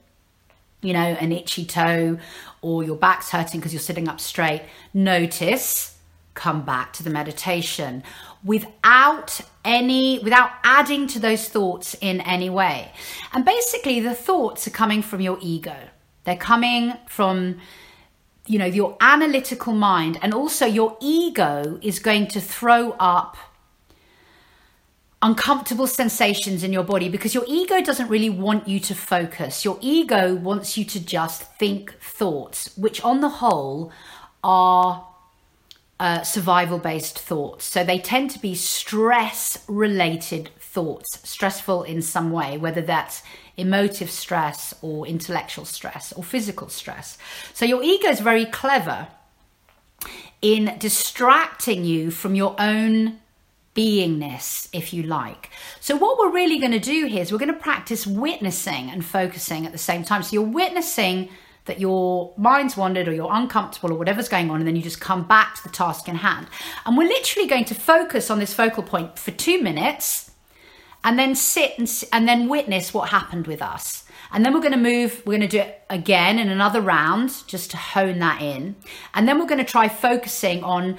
you 0.83 0.93
know, 0.93 1.01
an 1.01 1.33
itchy 1.33 1.65
toe 1.65 2.19
or 2.61 2.85
your 2.85 2.97
back's 2.97 3.31
hurting 3.31 3.59
because 3.59 3.73
you're 3.73 3.81
sitting 3.81 4.09
up 4.09 4.21
straight. 4.21 4.63
Notice, 4.93 5.97
come 6.35 6.67
back 6.67 6.93
to 6.93 7.03
the 7.03 7.09
meditation. 7.09 8.03
Without 8.45 9.41
any 9.65 10.19
without 10.19 10.51
adding 10.65 11.07
to 11.07 11.19
those 11.19 11.49
thoughts 11.49 11.97
in 12.03 12.21
any 12.21 12.51
way. 12.51 12.93
And 13.33 13.43
basically 13.43 14.01
the 14.01 14.15
thoughts 14.15 14.67
are 14.67 14.71
coming 14.71 15.01
from 15.01 15.23
your 15.23 15.39
ego. 15.41 15.77
They're 16.25 16.37
coming 16.37 16.93
from 17.09 17.59
you 18.47 18.59
know 18.59 18.67
your 18.67 18.99
analytical 19.01 19.73
mind. 19.73 20.19
And 20.21 20.35
also 20.35 20.67
your 20.67 20.99
ego 21.01 21.79
is 21.81 22.01
going 22.01 22.27
to 22.29 22.41
throw 22.41 22.93
up 23.01 23.39
uncomfortable 25.23 25.87
sensations 25.87 26.65
in 26.65 26.73
your 26.73 26.83
body 26.83 27.09
because 27.09 27.33
your 27.33 27.45
ego 27.47 27.81
doesn't 27.81 28.09
really 28.09 28.29
want 28.29 28.67
you 28.67 28.81
to 28.81 28.95
focus. 28.95 29.65
Your 29.65 29.79
ego 29.81 30.35
wants 30.35 30.77
you 30.77 30.85
to 30.87 31.05
just 31.05 31.43
think 31.59 31.95
thoughts, 32.01 32.77
which 32.77 33.01
on 33.03 33.21
the 33.21 33.29
whole 33.29 33.93
are 34.43 35.07
uh, 36.01 36.23
survival 36.23 36.79
based 36.79 37.19
thoughts. 37.19 37.65
So 37.65 37.85
they 37.85 38.01
tend 38.01 38.31
to 38.33 38.41
be 38.41 38.57
stress 38.57 39.65
related 39.69 40.51
thoughts, 40.59 41.21
stressful 41.23 41.85
in 41.85 42.03
some 42.03 42.33
way, 42.33 42.59
whether 42.59 42.81
that's 42.81 43.23
emotive 43.57 44.11
stress 44.11 44.75
or 44.83 45.07
intellectual 45.07 45.65
stress 45.65 46.13
or 46.13 46.25
physical 46.25 46.69
stress. 46.69 47.17
So 47.55 47.65
your 47.65 47.85
ego 47.85 48.09
is 48.09 48.19
very 48.19 48.47
clever 48.47 49.07
in 50.41 50.75
distracting 50.79 51.85
you 51.85 52.11
from 52.11 52.35
your 52.35 52.57
own 52.59 53.21
beingness, 53.75 54.69
if 54.73 54.93
you 54.93 55.03
like. 55.03 55.51
So, 55.81 55.97
what 55.97 56.19
we're 56.19 56.33
really 56.33 56.59
going 56.59 56.73
to 56.73 56.81
do 56.81 57.07
here 57.07 57.23
is 57.23 57.33
we're 57.33 57.39
going 57.39 57.53
to 57.53 57.59
practice 57.59 58.07
witnessing 58.07 58.91
and 58.91 59.05
focusing 59.05 59.67
at 59.67 59.73
the 59.73 59.79
same 59.79 60.05
time. 60.05 60.23
So, 60.23 60.35
you're 60.35 60.43
witnessing 60.43 61.31
that 61.65 61.79
your 61.79 62.35
mind's 62.37 62.77
wandered 62.77 63.07
or 63.09 63.13
you're 63.13 63.33
uncomfortable 63.33 63.93
or 63.93 63.99
whatever's 63.99 64.29
going 64.29 64.51
on, 64.51 64.59
and 64.59 64.67
then 64.67 64.77
you 64.77 64.83
just 64.83 65.01
come 65.01 65.27
back 65.27 65.55
to 65.57 65.63
the 65.63 65.69
task 65.69 66.09
in 66.09 66.17
hand. 66.17 66.49
And 66.85 66.97
we're 66.97 67.09
literally 67.09 67.49
going 67.49 67.65
to 67.67 67.75
focus 67.75 68.31
on 68.31 68.39
this 68.39 68.53
focal 68.53 68.83
point 68.83 69.19
for 69.19 69.31
two 69.31 69.63
minutes 69.63 70.33
and 71.05 71.19
then 71.19 71.35
sit 71.35 71.79
and, 71.79 72.05
and 72.13 72.29
then 72.29 72.49
witness 72.49 72.93
what 72.93 73.09
happened 73.11 73.47
with 73.47 73.63
us. 73.63 74.05
And 74.33 74.45
then 74.45 74.55
we're 74.55 74.61
going 74.61 74.73
to 74.73 74.79
move, 74.79 75.23
we're 75.27 75.37
going 75.37 75.49
to 75.49 75.57
do 75.57 75.61
it 75.61 75.83
again 75.91 76.39
in 76.39 76.49
another 76.49 76.81
round 76.81 77.47
just 77.47 77.71
to 77.73 77.77
hone 77.77 78.19
that 78.21 78.41
in. 78.41 78.77
And 79.15 79.29
then 79.29 79.39
we're 79.39 79.47
going 79.47 79.65
to 79.65 79.71
try 79.71 79.89
focusing 79.89 80.65
on 80.65 80.99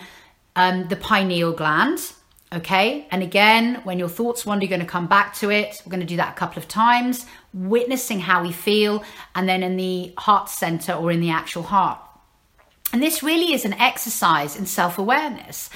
um, 0.56 0.88
the 0.88 0.96
pineal 0.96 1.52
gland 1.52 2.14
Okay. 2.54 3.08
And 3.10 3.24
again, 3.24 3.82
when 3.84 3.98
your 3.98 4.10
thoughts 4.10 4.46
wander, 4.46 4.64
you're 4.64 4.70
going 4.70 4.86
to 4.86 4.92
come 4.92 5.08
back 5.08 5.34
to 5.36 5.50
it. 5.50 5.82
We're 5.84 5.90
going 5.90 6.02
to 6.02 6.06
do 6.06 6.18
that 6.18 6.34
a 6.34 6.38
couple 6.38 6.62
of 6.62 6.68
times, 6.68 7.26
witnessing 7.52 8.20
how 8.20 8.44
we 8.44 8.52
feel, 8.52 9.04
and 9.34 9.50
then 9.50 9.64
in 9.64 9.76
the 9.76 10.14
heart 10.20 10.50
center 10.50 10.94
or 10.94 11.12
in 11.12 11.20
the 11.20 11.32
actual 11.32 11.64
heart. 11.64 12.00
And 12.92 13.02
this 13.02 13.24
really 13.24 13.54
is 13.54 13.66
an 13.66 13.74
exercise 13.74 14.56
in 14.56 14.68
self 14.68 15.00
awareness. 15.00 15.72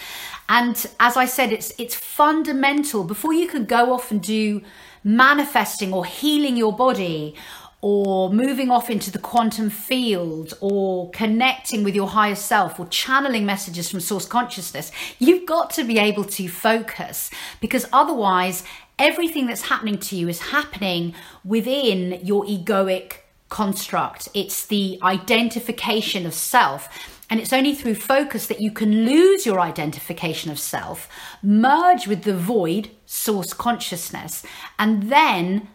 And 0.50 0.86
as 1.00 1.17
I 1.17 1.25
said, 1.25 1.51
it's, 1.51 1.74
it's 1.79 1.96
fundamental 1.96 3.03
before 3.03 3.34
you 3.34 3.48
can 3.48 3.65
go 3.65 3.91
off 3.91 4.12
and 4.12 4.22
do 4.22 4.62
manifesting 5.03 5.91
or 5.93 6.05
healing 6.05 6.55
your 6.57 6.75
body 6.75 7.36
or 7.81 8.31
moving 8.31 8.72
off 8.72 8.89
into 8.89 9.12
the 9.12 9.19
quantum 9.19 9.69
field 9.69 10.53
or 10.62 11.12
connecting 11.12 11.84
with 11.84 11.96
your 11.96 12.07
higher 12.07 12.36
self 12.36 12.79
or 12.79 12.88
channeling 12.88 13.46
messages 13.46 13.89
from 13.89 14.00
source 14.00 14.25
consciousness, 14.25 14.91
you've 15.19 15.46
got 15.46 15.69
to 15.69 15.84
be 15.84 16.00
able 16.00 16.24
to 16.24 16.48
focus 16.48 17.29
because 17.62 17.86
otherwise, 17.93 18.63
everything 18.98 19.46
that's 19.46 19.63
happening 19.63 19.98
to 20.00 20.15
you 20.15 20.27
is 20.27 20.39
happening 20.39 21.13
within 21.46 22.19
your 22.25 22.43
egoic 22.46 23.17
construct. 23.50 24.27
It's 24.34 24.65
the 24.65 25.00
identification 25.03 26.25
of 26.25 26.34
self. 26.34 26.89
And 27.29 27.41
it's 27.41 27.51
only 27.51 27.75
through 27.75 27.96
focus 27.96 28.48
that 28.48 28.62
you 28.62 28.72
can 28.72 29.05
lose 29.05 29.46
your 29.46 29.60
identification 29.60 30.50
of 30.50 30.57
self, 30.57 31.10
merge 31.43 32.07
with 32.07 32.24
the 32.24 32.36
void, 32.36 32.89
source 33.05 33.51
consciousness, 33.51 34.46
and 34.79 35.12
then 35.12 35.67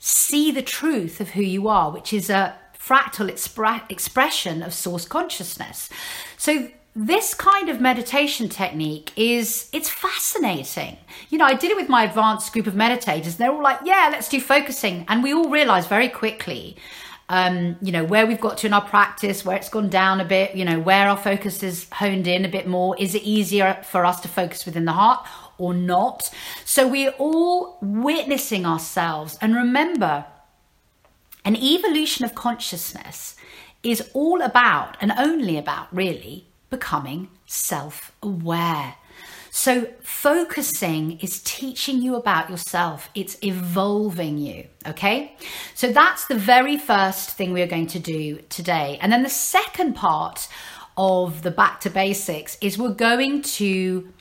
see 0.00 0.50
the 0.50 0.62
truth 0.62 1.20
of 1.20 1.30
who 1.30 1.42
you 1.42 1.68
are, 1.68 1.92
which 1.92 2.12
is 2.12 2.28
a 2.28 2.56
fractal 2.76 3.30
expre- 3.30 3.88
expression 3.88 4.62
of 4.62 4.74
source 4.74 5.06
consciousness. 5.06 5.90
So 6.36 6.70
this 6.96 7.34
kind 7.34 7.68
of 7.68 7.80
meditation 7.80 8.48
technique 8.48 9.12
is 9.14 9.68
it's 9.72 9.88
fascinating. 9.88 10.96
You 11.28 11.38
know 11.38 11.44
i 11.44 11.54
did 11.54 11.70
it 11.70 11.76
with 11.76 11.88
my 11.88 12.02
advanced 12.04 12.52
group 12.52 12.66
of 12.66 12.74
meditators. 12.74 13.36
They're 13.36 13.52
all 13.52 13.62
like 13.62 13.78
yeah 13.84 14.08
let's 14.10 14.28
do 14.28 14.40
focusing. 14.40 15.04
And 15.08 15.22
we 15.22 15.32
all 15.32 15.50
realize 15.50 15.86
very 15.86 16.08
quickly 16.08 16.76
um, 17.28 17.76
you 17.80 17.92
know 17.92 18.02
where 18.02 18.26
we've 18.26 18.40
got 18.40 18.58
to 18.58 18.66
in 18.66 18.72
our 18.72 18.84
practice 18.84 19.44
where 19.44 19.56
it's 19.56 19.68
gone 19.68 19.88
down 19.88 20.20
a 20.20 20.24
bit 20.24 20.56
you 20.56 20.64
know 20.64 20.80
where 20.80 21.08
our 21.08 21.16
focus 21.16 21.62
is 21.62 21.86
honed 21.92 22.26
in 22.26 22.44
a 22.44 22.48
bit 22.48 22.66
more. 22.66 22.96
Is 22.98 23.14
it 23.14 23.22
easier 23.22 23.80
for 23.84 24.04
us 24.04 24.20
to 24.22 24.28
focus 24.28 24.66
within 24.66 24.84
the 24.84 24.92
heart 24.92 25.24
or 25.60 25.74
not. 25.74 26.30
So 26.64 26.88
we're 26.88 27.14
all 27.18 27.78
witnessing 27.80 28.66
ourselves. 28.66 29.38
And 29.40 29.54
remember, 29.54 30.24
an 31.44 31.54
evolution 31.56 32.24
of 32.24 32.34
consciousness 32.34 33.36
is 33.82 34.10
all 34.12 34.42
about 34.42 34.96
and 35.00 35.12
only 35.16 35.56
about 35.56 35.94
really 35.94 36.46
becoming 36.70 37.28
self 37.46 38.12
aware. 38.22 38.94
So, 39.52 39.88
focusing 40.00 41.18
is 41.18 41.42
teaching 41.42 42.00
you 42.00 42.14
about 42.14 42.50
yourself, 42.50 43.10
it's 43.16 43.36
evolving 43.42 44.38
you. 44.38 44.68
Okay, 44.86 45.34
so 45.74 45.92
that's 45.92 46.26
the 46.26 46.36
very 46.36 46.78
first 46.78 47.30
thing 47.30 47.52
we 47.52 47.60
are 47.60 47.66
going 47.66 47.88
to 47.88 47.98
do 47.98 48.38
today. 48.48 48.96
And 49.00 49.12
then 49.12 49.24
the 49.24 49.28
second 49.28 49.94
part 49.94 50.46
of 50.96 51.42
the 51.42 51.50
back 51.50 51.80
to 51.80 51.90
basics 51.90 52.58
is 52.60 52.78
we're 52.78 52.90
going 52.90 53.42
to 53.42 54.12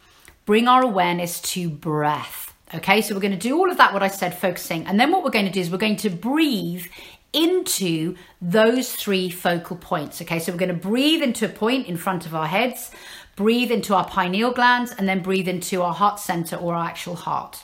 bring 0.50 0.68
our 0.68 0.82
awareness 0.82 1.40
to 1.42 1.70
breath. 1.70 2.56
Okay, 2.74 3.04
so 3.04 3.14
we're 3.14 3.22
going 3.22 3.32
to 3.32 3.38
do 3.38 3.56
all 3.56 3.70
of 3.70 3.78
that, 3.78 3.94
what 3.94 4.02
I 4.02 4.08
said, 4.08 4.36
focusing. 4.36 4.84
And 4.88 5.00
then 5.00 5.12
what 5.12 5.24
we're 5.24 5.30
going 5.30 5.46
to 5.46 5.52
do 5.52 5.60
is 5.60 5.70
we're 5.70 5.78
going 5.78 5.98
to 5.98 6.10
breathe 6.10 6.88
into 7.32 8.16
those 8.42 8.92
three 8.96 9.30
focal 9.30 9.76
points. 9.76 10.24
Okay, 10.24 10.40
so 10.40 10.52
we're 10.52 10.58
going 10.58 10.70
to 10.70 10.88
breathe 10.90 11.22
into 11.22 11.46
a 11.46 11.50
point 11.50 11.86
in 11.86 11.98
front 11.98 12.26
of 12.26 12.34
our 12.34 12.48
heads, 12.48 12.90
breathe 13.36 13.70
into 13.70 13.94
our 13.94 14.08
pineal 14.08 14.50
glands, 14.50 14.92
and 14.98 15.08
then 15.08 15.22
breathe 15.22 15.48
into 15.48 15.84
our 15.84 15.94
heart 15.94 16.20
center 16.20 16.56
or 16.56 16.74
our 16.74 16.86
actual 16.86 17.14
heart. 17.14 17.64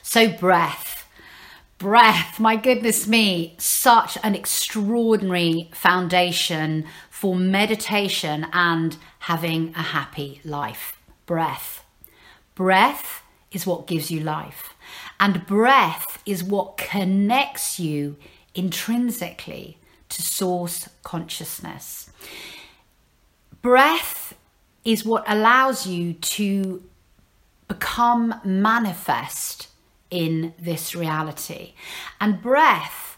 So, 0.00 0.28
breath. 0.28 1.08
Breath, 1.76 2.38
my 2.38 2.54
goodness 2.54 3.08
me, 3.08 3.56
such 3.58 4.16
an 4.22 4.36
extraordinary 4.36 5.70
foundation 5.74 6.86
for 7.10 7.34
meditation 7.34 8.46
and 8.52 8.96
having 9.18 9.74
a 9.74 9.82
happy 9.82 10.40
life 10.44 11.01
breath. 11.32 11.82
Breath 12.54 13.22
is 13.52 13.66
what 13.66 13.86
gives 13.86 14.10
you 14.10 14.20
life, 14.20 14.74
and 15.18 15.46
breath 15.46 16.22
is 16.26 16.44
what 16.44 16.76
connects 16.76 17.80
you 17.80 18.16
intrinsically 18.54 19.78
to 20.10 20.20
source 20.20 20.90
consciousness. 21.02 22.10
Breath 23.62 24.34
is 24.84 25.06
what 25.06 25.24
allows 25.26 25.86
you 25.86 26.12
to 26.12 26.82
become 27.66 28.34
manifest 28.44 29.68
in 30.10 30.52
this 30.58 30.94
reality. 30.94 31.72
And 32.20 32.42
breath 32.42 33.11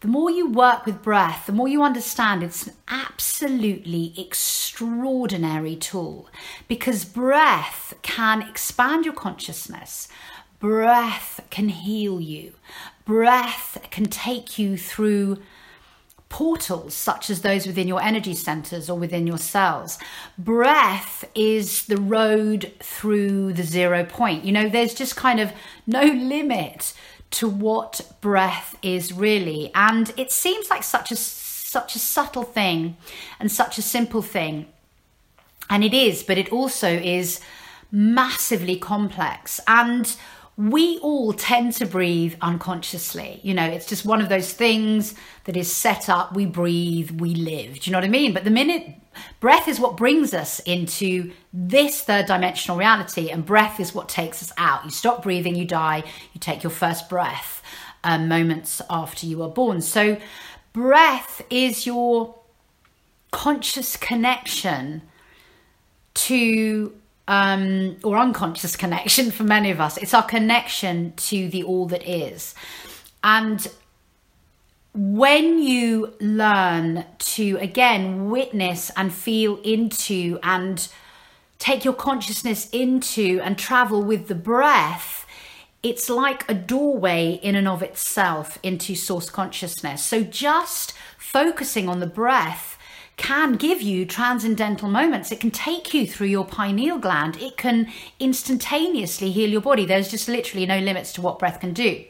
the 0.00 0.08
more 0.08 0.30
you 0.30 0.48
work 0.48 0.86
with 0.86 1.02
breath, 1.02 1.46
the 1.46 1.52
more 1.52 1.68
you 1.68 1.82
understand 1.82 2.42
it's 2.42 2.66
an 2.66 2.72
absolutely 2.88 4.14
extraordinary 4.16 5.76
tool 5.76 6.28
because 6.68 7.04
breath 7.04 7.92
can 8.02 8.40
expand 8.40 9.04
your 9.04 9.14
consciousness. 9.14 10.08
Breath 10.58 11.40
can 11.50 11.68
heal 11.68 12.20
you. 12.20 12.54
Breath 13.04 13.86
can 13.90 14.06
take 14.06 14.58
you 14.58 14.78
through 14.78 15.38
portals 16.30 16.94
such 16.94 17.28
as 17.28 17.42
those 17.42 17.66
within 17.66 17.88
your 17.88 18.00
energy 18.00 18.34
centers 18.34 18.88
or 18.88 18.98
within 18.98 19.26
your 19.26 19.36
cells. 19.36 19.98
Breath 20.38 21.24
is 21.34 21.86
the 21.86 21.96
road 21.98 22.72
through 22.78 23.52
the 23.52 23.64
zero 23.64 24.04
point. 24.04 24.44
You 24.44 24.52
know, 24.52 24.68
there's 24.68 24.94
just 24.94 25.16
kind 25.16 25.40
of 25.40 25.52
no 25.86 26.02
limit 26.04 26.94
to 27.32 27.48
what 27.48 28.12
breath 28.20 28.76
is 28.82 29.12
really. 29.12 29.70
And 29.74 30.12
it 30.16 30.32
seems 30.32 30.70
like 30.70 30.82
such 30.82 31.10
a 31.12 31.16
such 31.16 31.94
a 31.94 32.00
subtle 32.00 32.42
thing 32.42 32.96
and 33.38 33.50
such 33.50 33.78
a 33.78 33.82
simple 33.82 34.22
thing. 34.22 34.66
And 35.68 35.84
it 35.84 35.94
is, 35.94 36.24
but 36.24 36.36
it 36.36 36.50
also 36.52 36.88
is 36.88 37.40
massively 37.92 38.76
complex. 38.76 39.60
And 39.68 40.16
we 40.56 40.98
all 40.98 41.32
tend 41.32 41.74
to 41.74 41.86
breathe 41.86 42.34
unconsciously. 42.40 43.40
You 43.44 43.54
know, 43.54 43.64
it's 43.64 43.86
just 43.86 44.04
one 44.04 44.20
of 44.20 44.28
those 44.28 44.52
things 44.52 45.14
that 45.44 45.56
is 45.56 45.72
set 45.72 46.08
up. 46.08 46.34
We 46.34 46.44
breathe, 46.44 47.20
we 47.20 47.34
live. 47.34 47.80
Do 47.80 47.88
you 47.88 47.92
know 47.92 47.98
what 47.98 48.04
I 48.04 48.08
mean? 48.08 48.34
But 48.34 48.44
the 48.44 48.50
minute 48.50 48.99
breath 49.40 49.68
is 49.68 49.80
what 49.80 49.96
brings 49.96 50.34
us 50.34 50.60
into 50.60 51.32
this 51.52 52.02
third 52.02 52.26
dimensional 52.26 52.76
reality, 52.76 53.30
and 53.30 53.44
breath 53.44 53.80
is 53.80 53.94
what 53.94 54.08
takes 54.08 54.42
us 54.42 54.52
out. 54.56 54.84
You 54.84 54.90
stop 54.90 55.22
breathing, 55.22 55.56
you 55.56 55.64
die, 55.64 56.04
you 56.32 56.40
take 56.40 56.62
your 56.62 56.70
first 56.70 57.08
breath 57.08 57.62
um, 58.04 58.28
moments 58.28 58.80
after 58.88 59.26
you 59.26 59.42
are 59.42 59.48
born. 59.48 59.80
So, 59.80 60.18
breath 60.72 61.42
is 61.50 61.86
your 61.86 62.34
conscious 63.30 63.96
connection 63.96 65.02
to 66.14 66.94
um, 67.28 67.96
or 68.02 68.18
unconscious 68.18 68.76
connection 68.84 69.30
for 69.30 69.44
many 69.44 69.70
of 69.70 69.80
us. 69.80 69.96
It's 69.96 70.14
our 70.14 70.24
connection 70.24 71.12
to 71.16 71.48
the 71.48 71.62
all 71.62 71.86
that 71.86 72.08
is. 72.08 72.54
And 73.22 73.66
when 74.92 75.62
you 75.62 76.14
learn 76.20 77.04
to 77.18 77.56
again 77.60 78.30
witness 78.30 78.90
and 78.96 79.12
feel 79.12 79.56
into 79.62 80.38
and 80.42 80.88
take 81.58 81.84
your 81.84 81.94
consciousness 81.94 82.68
into 82.70 83.40
and 83.42 83.56
travel 83.58 84.02
with 84.02 84.26
the 84.28 84.34
breath, 84.34 85.26
it's 85.82 86.10
like 86.10 86.48
a 86.50 86.54
doorway 86.54 87.38
in 87.42 87.54
and 87.54 87.68
of 87.68 87.82
itself 87.82 88.58
into 88.62 88.94
source 88.94 89.30
consciousness. 89.30 90.04
So 90.04 90.24
just 90.24 90.92
focusing 91.18 91.88
on 91.88 92.00
the 92.00 92.06
breath 92.06 92.76
can 93.16 93.52
give 93.52 93.82
you 93.82 94.06
transcendental 94.06 94.88
moments. 94.88 95.30
It 95.30 95.40
can 95.40 95.50
take 95.50 95.92
you 95.92 96.06
through 96.06 96.28
your 96.28 96.44
pineal 96.44 96.98
gland. 96.98 97.36
It 97.36 97.56
can 97.58 97.92
instantaneously 98.18 99.30
heal 99.30 99.50
your 99.50 99.60
body. 99.60 99.84
There's 99.84 100.10
just 100.10 100.26
literally 100.26 100.66
no 100.66 100.78
limits 100.78 101.12
to 101.12 101.20
what 101.20 101.38
breath 101.38 101.60
can 101.60 101.74
do. 101.74 102.04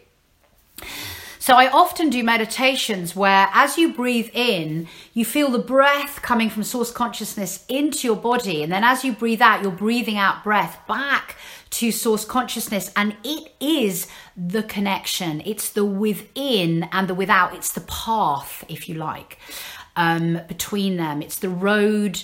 So 1.40 1.54
I 1.54 1.70
often 1.70 2.10
do 2.10 2.22
meditations 2.22 3.16
where 3.16 3.48
as 3.54 3.78
you 3.78 3.94
breathe 3.94 4.28
in, 4.34 4.88
you 5.14 5.24
feel 5.24 5.50
the 5.50 5.58
breath 5.58 6.20
coming 6.20 6.50
from 6.50 6.62
source 6.64 6.90
consciousness 6.92 7.64
into 7.66 8.06
your 8.06 8.16
body. 8.16 8.62
And 8.62 8.70
then 8.70 8.84
as 8.84 9.04
you 9.06 9.14
breathe 9.14 9.40
out, 9.40 9.62
you're 9.62 9.72
breathing 9.72 10.18
out 10.18 10.44
breath 10.44 10.78
back 10.86 11.36
to 11.70 11.90
source 11.90 12.26
consciousness. 12.26 12.92
And 12.94 13.16
it 13.24 13.54
is 13.58 14.06
the 14.36 14.62
connection. 14.62 15.40
It's 15.46 15.70
the 15.70 15.84
within 15.84 16.86
and 16.92 17.08
the 17.08 17.14
without. 17.14 17.54
It's 17.54 17.72
the 17.72 17.80
path, 17.80 18.62
if 18.68 18.86
you 18.86 18.96
like 18.96 19.38
um, 19.96 20.42
between 20.46 20.98
them. 20.98 21.22
It's 21.22 21.38
the 21.38 21.48
road 21.48 22.22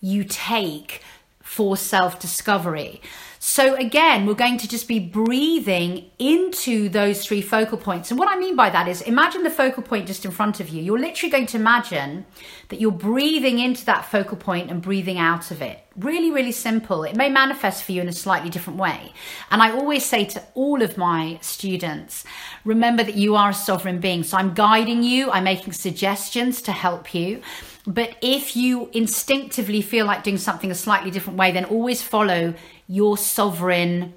you 0.00 0.24
take 0.24 1.02
for 1.42 1.76
self 1.76 2.18
discovery. 2.18 3.02
So, 3.48 3.76
again, 3.76 4.26
we're 4.26 4.34
going 4.34 4.58
to 4.58 4.66
just 4.66 4.88
be 4.88 4.98
breathing 4.98 6.10
into 6.18 6.88
those 6.88 7.24
three 7.24 7.40
focal 7.40 7.78
points. 7.78 8.10
And 8.10 8.18
what 8.18 8.28
I 8.28 8.36
mean 8.36 8.56
by 8.56 8.70
that 8.70 8.88
is 8.88 9.02
imagine 9.02 9.44
the 9.44 9.50
focal 9.50 9.84
point 9.84 10.08
just 10.08 10.24
in 10.24 10.32
front 10.32 10.58
of 10.58 10.68
you. 10.68 10.82
You're 10.82 10.98
literally 10.98 11.30
going 11.30 11.46
to 11.46 11.56
imagine 11.56 12.26
that 12.70 12.80
you're 12.80 12.90
breathing 12.90 13.60
into 13.60 13.84
that 13.84 14.04
focal 14.04 14.36
point 14.36 14.68
and 14.68 14.82
breathing 14.82 15.18
out 15.18 15.52
of 15.52 15.62
it. 15.62 15.78
Really, 15.94 16.32
really 16.32 16.50
simple. 16.50 17.04
It 17.04 17.14
may 17.14 17.28
manifest 17.28 17.84
for 17.84 17.92
you 17.92 18.00
in 18.00 18.08
a 18.08 18.12
slightly 18.12 18.50
different 18.50 18.80
way. 18.80 19.12
And 19.52 19.62
I 19.62 19.70
always 19.70 20.04
say 20.04 20.24
to 20.24 20.42
all 20.54 20.82
of 20.82 20.98
my 20.98 21.38
students 21.40 22.24
remember 22.64 23.04
that 23.04 23.14
you 23.14 23.36
are 23.36 23.50
a 23.50 23.54
sovereign 23.54 24.00
being. 24.00 24.24
So, 24.24 24.38
I'm 24.38 24.54
guiding 24.54 25.04
you, 25.04 25.30
I'm 25.30 25.44
making 25.44 25.72
suggestions 25.72 26.60
to 26.62 26.72
help 26.72 27.14
you. 27.14 27.42
But 27.86 28.16
if 28.20 28.56
you 28.56 28.90
instinctively 28.92 29.80
feel 29.80 30.06
like 30.06 30.24
doing 30.24 30.38
something 30.38 30.70
a 30.70 30.74
slightly 30.74 31.10
different 31.10 31.38
way, 31.38 31.52
then 31.52 31.64
always 31.64 32.02
follow 32.02 32.54
your 32.88 33.16
sovereign 33.16 34.14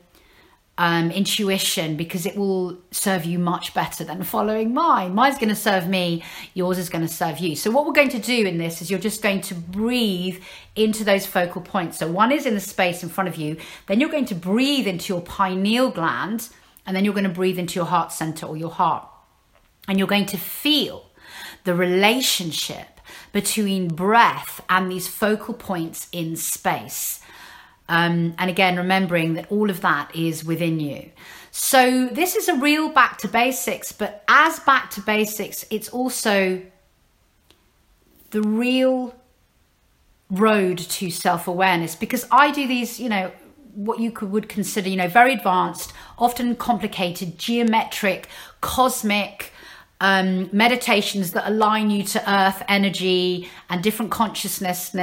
um, 0.79 1.11
intuition 1.11 1.97
because 1.97 2.25
it 2.25 2.37
will 2.37 2.77
serve 2.91 3.25
you 3.25 3.37
much 3.37 3.73
better 3.73 4.05
than 4.05 4.23
following 4.23 4.73
mine. 4.73 5.13
Mine's 5.13 5.37
going 5.37 5.49
to 5.49 5.55
serve 5.55 5.89
me, 5.89 6.23
yours 6.53 6.77
is 6.77 6.87
going 6.87 7.05
to 7.05 7.13
serve 7.13 7.37
you. 7.37 7.55
So, 7.55 7.69
what 7.69 7.85
we're 7.85 7.91
going 7.91 8.09
to 8.09 8.19
do 8.19 8.47
in 8.47 8.57
this 8.57 8.81
is 8.81 8.89
you're 8.89 8.97
just 8.99 9.21
going 9.21 9.41
to 9.41 9.55
breathe 9.55 10.41
into 10.77 11.03
those 11.03 11.25
focal 11.25 11.61
points. 11.61 11.99
So, 11.99 12.09
one 12.09 12.31
is 12.31 12.45
in 12.45 12.55
the 12.55 12.61
space 12.61 13.03
in 13.03 13.09
front 13.09 13.27
of 13.27 13.35
you, 13.35 13.57
then 13.87 13.99
you're 13.99 14.09
going 14.09 14.25
to 14.27 14.35
breathe 14.35 14.87
into 14.87 15.13
your 15.13 15.21
pineal 15.21 15.91
gland, 15.91 16.47
and 16.87 16.95
then 16.95 17.03
you're 17.03 17.13
going 17.13 17.25
to 17.25 17.29
breathe 17.29 17.59
into 17.59 17.75
your 17.75 17.85
heart 17.85 18.13
center 18.13 18.45
or 18.45 18.55
your 18.55 18.71
heart. 18.71 19.05
And 19.89 19.99
you're 19.99 20.07
going 20.07 20.27
to 20.27 20.37
feel 20.37 21.07
the 21.65 21.75
relationship 21.75 22.98
between 23.31 23.87
breath 23.87 24.61
and 24.69 24.91
these 24.91 25.07
focal 25.07 25.53
points 25.53 26.07
in 26.11 26.35
space. 26.35 27.19
Um, 27.87 28.35
and 28.37 28.49
again, 28.49 28.77
remembering 28.77 29.33
that 29.33 29.51
all 29.51 29.69
of 29.69 29.81
that 29.81 30.15
is 30.15 30.45
within 30.45 30.79
you. 30.79 31.09
So, 31.51 32.07
this 32.07 32.35
is 32.35 32.47
a 32.47 32.53
real 32.53 32.89
back 32.89 33.17
to 33.19 33.27
basics, 33.27 33.91
but 33.91 34.23
as 34.27 34.59
back 34.59 34.91
to 34.91 35.01
basics, 35.01 35.65
it's 35.71 35.89
also 35.89 36.61
the 38.29 38.41
real 38.43 39.15
road 40.29 40.77
to 40.77 41.09
self 41.09 41.47
awareness 41.47 41.95
because 41.95 42.25
I 42.31 42.51
do 42.51 42.67
these, 42.67 42.99
you 42.99 43.09
know, 43.09 43.31
what 43.73 43.99
you 43.99 44.11
could, 44.11 44.31
would 44.31 44.49
consider, 44.49 44.89
you 44.89 44.97
know, 44.97 45.07
very 45.07 45.33
advanced, 45.33 45.93
often 46.17 46.55
complicated, 46.55 47.39
geometric, 47.39 48.27
cosmic 48.61 49.51
um, 50.01 50.49
meditations 50.53 51.31
that 51.31 51.47
align 51.47 51.89
you 51.89 52.03
to 52.03 52.31
earth 52.31 52.63
energy 52.67 53.49
and 53.69 53.83
different 53.83 54.11
consciousness 54.11 54.95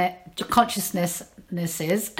consciousness 0.49 1.23
is 1.51 2.13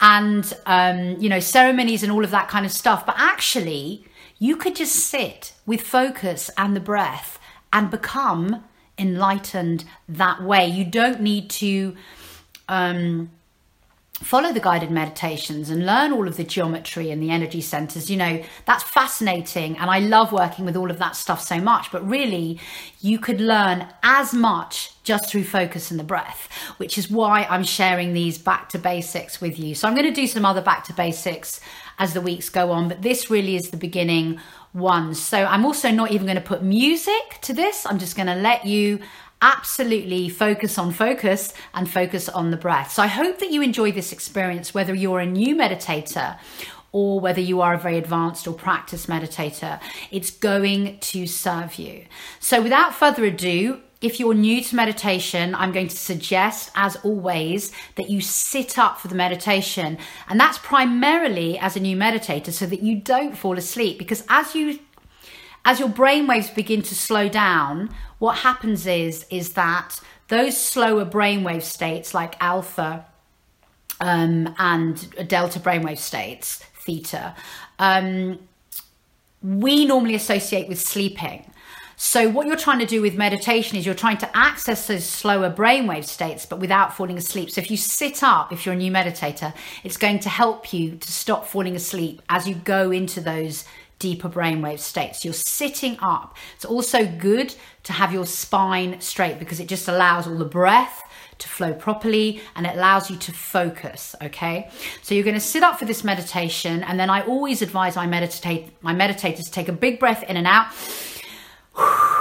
and 0.00 0.52
um, 0.66 1.16
you 1.20 1.28
know 1.28 1.40
ceremonies 1.40 2.02
and 2.02 2.12
all 2.12 2.24
of 2.24 2.30
that 2.30 2.48
kind 2.48 2.66
of 2.66 2.72
stuff. 2.72 3.06
But 3.06 3.16
actually 3.18 4.04
you 4.38 4.56
could 4.56 4.76
just 4.76 4.96
sit 4.96 5.52
with 5.64 5.80
focus 5.80 6.50
and 6.56 6.74
the 6.74 6.80
breath 6.80 7.38
and 7.72 7.90
become 7.90 8.64
enlightened 8.98 9.84
that 10.08 10.42
way. 10.42 10.66
You 10.66 10.84
don't 10.84 11.20
need 11.20 11.50
to 11.50 11.96
um, 12.68 13.30
follow 14.24 14.52
the 14.52 14.60
guided 14.60 14.90
meditations 14.90 15.70
and 15.70 15.84
learn 15.86 16.12
all 16.12 16.26
of 16.26 16.36
the 16.36 16.44
geometry 16.44 17.10
and 17.10 17.22
the 17.22 17.30
energy 17.30 17.60
centers. 17.60 18.10
You 18.10 18.16
know 18.16 18.42
that's 18.64 18.82
fascinating 18.82 19.76
and 19.78 19.90
i 19.90 19.98
love 19.98 20.32
working 20.32 20.64
with 20.64 20.76
all 20.76 20.90
of 20.90 20.98
that 20.98 21.16
stuff 21.16 21.40
so 21.40 21.58
much 21.60 21.90
but 21.90 22.06
really 22.08 22.60
you 23.00 23.18
could 23.18 23.40
learn 23.40 23.86
as 24.02 24.32
much 24.32 24.90
just 25.02 25.28
through 25.28 25.44
focus 25.44 25.90
and 25.90 26.00
the 26.00 26.04
breath 26.04 26.48
which 26.76 26.96
is 26.96 27.10
why 27.10 27.44
i'm 27.50 27.64
sharing 27.64 28.12
these 28.12 28.38
back 28.38 28.68
to 28.68 28.78
basics 28.78 29.40
with 29.40 29.58
you. 29.58 29.74
So 29.74 29.88
i'm 29.88 29.94
going 29.94 30.06
to 30.06 30.20
do 30.20 30.26
some 30.26 30.44
other 30.44 30.62
back 30.62 30.84
to 30.84 30.92
basics 30.92 31.60
as 31.98 32.14
the 32.14 32.20
weeks 32.20 32.48
go 32.48 32.70
on 32.70 32.88
but 32.88 33.02
this 33.02 33.30
really 33.30 33.56
is 33.56 33.70
the 33.70 33.76
beginning 33.76 34.40
one. 34.72 35.14
So 35.14 35.44
i'm 35.44 35.64
also 35.64 35.90
not 35.90 36.10
even 36.10 36.26
going 36.26 36.36
to 36.36 36.42
put 36.42 36.62
music 36.62 37.38
to 37.42 37.52
this. 37.52 37.86
I'm 37.86 37.98
just 37.98 38.16
going 38.16 38.26
to 38.26 38.34
let 38.34 38.66
you 38.66 39.00
absolutely 39.42 40.28
focus 40.28 40.78
on 40.78 40.92
focus 40.92 41.52
and 41.74 41.90
focus 41.90 42.28
on 42.28 42.50
the 42.50 42.56
breath. 42.56 42.92
So 42.92 43.02
I 43.02 43.08
hope 43.08 43.38
that 43.40 43.50
you 43.50 43.62
enjoy 43.62 43.92
this 43.92 44.12
experience, 44.12 44.72
whether 44.72 44.94
you're 44.94 45.20
a 45.20 45.26
new 45.26 45.54
meditator 45.54 46.38
or 46.92 47.18
whether 47.18 47.40
you 47.40 47.60
are 47.60 47.74
a 47.74 47.78
very 47.78 47.98
advanced 47.98 48.46
or 48.46 48.54
practiced 48.54 49.08
meditator, 49.08 49.80
it's 50.12 50.30
going 50.30 50.96
to 51.00 51.26
serve 51.26 51.74
you. 51.74 52.04
So 52.38 52.62
without 52.62 52.94
further 52.94 53.24
ado, 53.24 53.80
if 54.00 54.20
you're 54.20 54.34
new 54.34 54.62
to 54.62 54.76
meditation, 54.76 55.54
I'm 55.54 55.72
going 55.72 55.88
to 55.88 55.96
suggest, 55.96 56.70
as 56.76 56.94
always, 56.96 57.72
that 57.96 58.10
you 58.10 58.20
sit 58.20 58.78
up 58.78 59.00
for 59.00 59.08
the 59.08 59.14
meditation. 59.14 59.98
And 60.28 60.38
that's 60.38 60.58
primarily 60.58 61.58
as 61.58 61.74
a 61.74 61.80
new 61.80 61.96
meditator 61.96 62.52
so 62.52 62.66
that 62.66 62.82
you 62.82 62.96
don't 62.96 63.36
fall 63.36 63.56
asleep. 63.56 63.98
Because 63.98 64.22
as 64.28 64.54
you 64.54 64.78
as 65.64 65.80
your 65.80 65.88
brain 65.88 66.26
waves 66.26 66.50
begin 66.50 66.82
to 66.82 66.94
slow 66.94 67.28
down, 67.28 67.90
what 68.18 68.38
happens 68.38 68.86
is 68.86 69.26
is 69.30 69.54
that 69.54 70.00
those 70.28 70.56
slower 70.56 71.04
brainwave 71.04 71.62
states 71.62 72.14
like 72.14 72.34
alpha 72.40 73.04
um, 74.00 74.54
and 74.58 75.28
delta 75.28 75.60
brainwave 75.60 75.98
states, 75.98 76.58
theta, 76.84 77.34
um, 77.78 78.38
we 79.42 79.84
normally 79.84 80.14
associate 80.14 80.68
with 80.68 80.80
sleeping. 80.80 81.50
So, 81.96 82.28
what 82.28 82.46
you're 82.46 82.56
trying 82.56 82.80
to 82.80 82.86
do 82.86 83.00
with 83.00 83.14
meditation 83.14 83.78
is 83.78 83.86
you're 83.86 83.94
trying 83.94 84.16
to 84.18 84.36
access 84.36 84.88
those 84.88 85.04
slower 85.04 85.48
brainwave 85.48 86.04
states, 86.04 86.44
but 86.44 86.58
without 86.58 86.96
falling 86.96 87.16
asleep. 87.16 87.50
So, 87.50 87.60
if 87.60 87.70
you 87.70 87.76
sit 87.76 88.22
up, 88.22 88.52
if 88.52 88.66
you're 88.66 88.74
a 88.74 88.78
new 88.78 88.90
meditator, 88.90 89.54
it's 89.84 89.96
going 89.96 90.18
to 90.20 90.28
help 90.28 90.72
you 90.72 90.96
to 90.96 91.12
stop 91.12 91.46
falling 91.46 91.76
asleep 91.76 92.20
as 92.28 92.48
you 92.48 92.56
go 92.56 92.90
into 92.90 93.20
those 93.20 93.64
deeper 93.98 94.28
brainwave 94.28 94.80
states. 94.80 95.24
You're 95.24 95.34
sitting 95.34 95.96
up. 96.00 96.36
It's 96.56 96.64
also 96.64 97.06
good 97.06 97.54
to 97.84 97.92
have 97.92 98.12
your 98.12 98.26
spine 98.26 99.00
straight 99.00 99.38
because 99.38 99.60
it 99.60 99.68
just 99.68 99.88
allows 99.88 100.26
all 100.26 100.36
the 100.36 100.44
breath 100.44 101.02
to 101.38 101.48
flow 101.48 101.72
properly 101.72 102.40
and 102.54 102.66
it 102.66 102.76
allows 102.76 103.10
you 103.10 103.16
to 103.16 103.32
focus 103.32 104.14
okay? 104.22 104.70
So 105.02 105.14
you're 105.14 105.24
going 105.24 105.34
to 105.34 105.40
sit 105.40 105.62
up 105.62 105.78
for 105.78 105.84
this 105.84 106.04
meditation 106.04 106.82
and 106.84 106.98
then 106.98 107.10
i 107.10 107.22
always 107.22 107.62
advise 107.62 107.96
my 107.96 108.06
meditate 108.06 108.70
my 108.82 108.94
meditators 108.94 109.44
to 109.44 109.50
take 109.50 109.68
a 109.68 109.72
big 109.72 109.98
breath 109.98 110.22
in 110.24 110.36
and 110.36 110.46
out. 110.46 110.68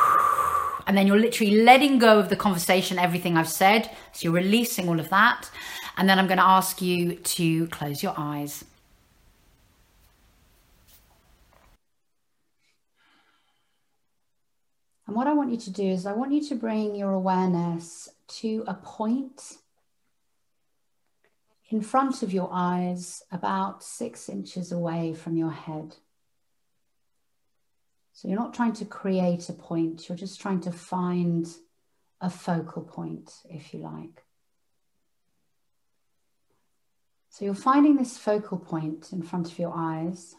And 0.86 0.98
then 0.98 1.08
you're 1.08 1.18
literally 1.18 1.62
letting 1.64 1.98
go 1.98 2.20
of 2.20 2.28
the 2.28 2.36
conversation 2.36 3.00
everything 3.00 3.38
i've 3.38 3.48
said. 3.48 3.90
So 4.12 4.24
you're 4.24 4.34
releasing 4.34 4.90
all 4.90 5.00
of 5.00 5.10
that. 5.10 5.50
And 5.96 6.10
then 6.10 6.20
i'm 6.20 6.28
going 6.28 6.40
to 6.40 6.44
ask 6.44 6.82
you 6.82 7.16
to 7.16 7.68
close 7.68 8.04
your 8.04 8.14
eyes 8.18 8.66
And 15.06 15.16
what 15.16 15.28
I 15.28 15.34
want 15.34 15.52
you 15.52 15.58
to 15.58 15.72
do 15.72 15.84
is 15.84 16.06
I 16.06 16.14
want 16.14 16.32
you 16.32 16.42
to 16.48 16.56
bring 16.56 16.96
your 16.96 17.12
awareness 17.12 18.10
to 18.40 18.64
a 18.68 18.74
point 18.74 19.58
in 21.70 21.82
front 21.82 22.24
of 22.24 22.32
your 22.32 22.50
eyes, 22.52 23.24
about 23.32 23.84
six 23.84 24.30
inches 24.30 24.72
away 24.72 25.14
from 25.14 25.36
your 25.36 25.52
head. 25.52 25.96
So 28.14 28.28
you're 28.28 28.38
not 28.38 28.54
trying 28.54 28.74
to 28.74 28.86
create 28.86 29.50
a 29.50 29.54
point, 29.54 30.08
you're 30.08 30.18
just 30.18 30.40
trying 30.40 30.62
to 30.62 30.72
find 30.72 31.48
a 32.22 32.30
focal 32.30 32.84
point, 32.84 33.34
if 33.50 33.74
you 33.74 33.80
like. 33.80 34.24
So 37.30 37.44
you're 37.46 37.56
finding 37.56 37.96
this 37.98 38.20
focal 38.20 38.60
point 38.60 39.12
in 39.12 39.24
front 39.24 39.52
of 39.52 39.58
your 39.58 39.74
eyes. 39.76 40.36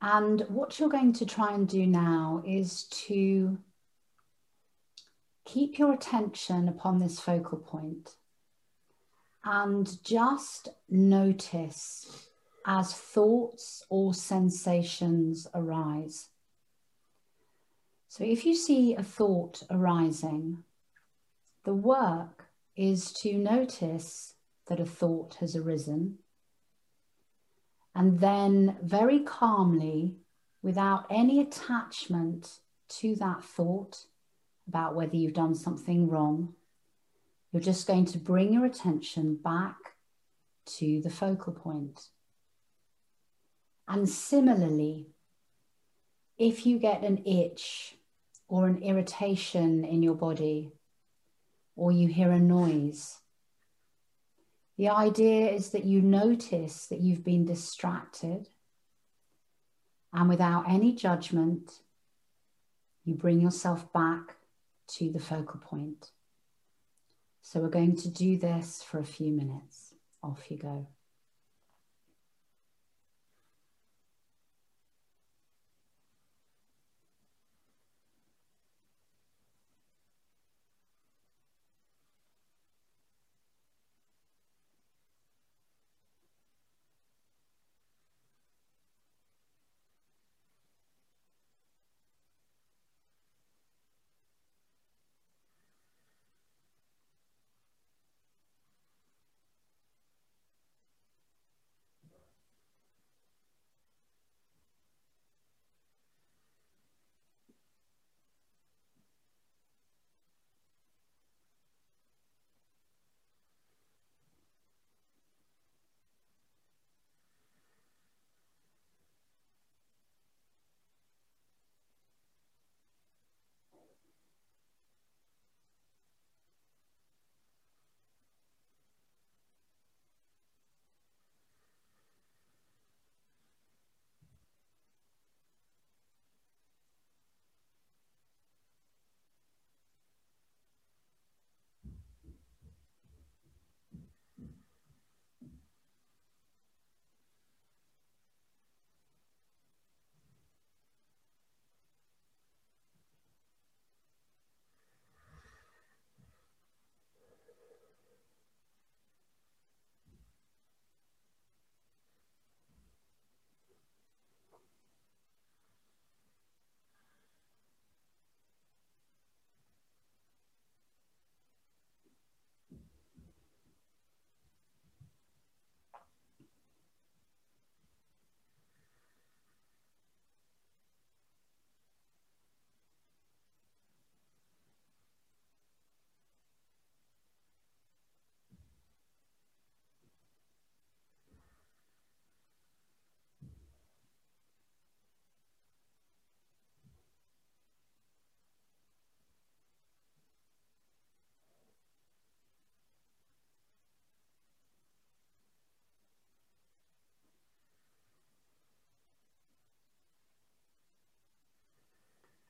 And 0.00 0.42
what 0.48 0.78
you're 0.78 0.88
going 0.88 1.12
to 1.14 1.26
try 1.26 1.52
and 1.52 1.68
do 1.68 1.86
now 1.86 2.42
is 2.46 2.84
to 3.06 3.58
keep 5.44 5.78
your 5.78 5.92
attention 5.92 6.68
upon 6.68 6.98
this 6.98 7.18
focal 7.18 7.58
point 7.58 8.16
and 9.44 10.02
just 10.04 10.68
notice 10.90 12.28
as 12.66 12.92
thoughts 12.92 13.84
or 13.88 14.12
sensations 14.12 15.46
arise. 15.54 16.28
So 18.08 18.24
if 18.24 18.44
you 18.44 18.54
see 18.54 18.94
a 18.94 19.02
thought 19.02 19.62
arising, 19.70 20.64
the 21.64 21.74
work 21.74 22.46
is 22.74 23.12
to 23.12 23.38
notice 23.38 24.34
that 24.66 24.80
a 24.80 24.86
thought 24.86 25.36
has 25.40 25.54
arisen 25.54 26.18
and 27.96 28.20
then 28.20 28.76
very 28.82 29.20
calmly, 29.20 30.16
without 30.62 31.06
any 31.08 31.40
attachment 31.40 32.58
to 32.88 33.14
that 33.16 33.42
thought 33.42 34.04
about 34.68 34.94
whether 34.94 35.16
you've 35.16 35.32
done 35.32 35.54
something 35.54 36.06
wrong, 36.06 36.52
you're 37.50 37.62
just 37.62 37.86
going 37.86 38.04
to 38.04 38.18
bring 38.18 38.52
your 38.52 38.66
attention 38.66 39.36
back 39.42 39.76
to 40.66 41.00
the 41.00 41.08
focal 41.08 41.54
point. 41.54 42.10
And 43.88 44.06
similarly, 44.06 45.06
if 46.36 46.66
you 46.66 46.78
get 46.78 47.02
an 47.02 47.24
itch 47.24 47.96
or 48.46 48.66
an 48.66 48.82
irritation 48.82 49.86
in 49.86 50.02
your 50.02 50.16
body, 50.16 50.70
or 51.76 51.92
you 51.92 52.08
hear 52.08 52.30
a 52.30 52.38
noise, 52.38 53.20
the 54.76 54.90
idea 54.90 55.50
is 55.50 55.70
that 55.70 55.84
you 55.84 56.02
notice 56.02 56.86
that 56.86 57.00
you've 57.00 57.24
been 57.24 57.44
distracted, 57.44 58.48
and 60.12 60.28
without 60.28 60.68
any 60.68 60.92
judgment, 60.92 61.80
you 63.04 63.14
bring 63.14 63.40
yourself 63.40 63.92
back 63.92 64.36
to 64.88 65.10
the 65.10 65.20
focal 65.20 65.60
point. 65.60 66.10
So, 67.42 67.60
we're 67.60 67.68
going 67.68 67.96
to 67.96 68.08
do 68.08 68.36
this 68.38 68.82
for 68.82 68.98
a 68.98 69.04
few 69.04 69.32
minutes. 69.32 69.94
Off 70.22 70.50
you 70.50 70.56
go. 70.56 70.88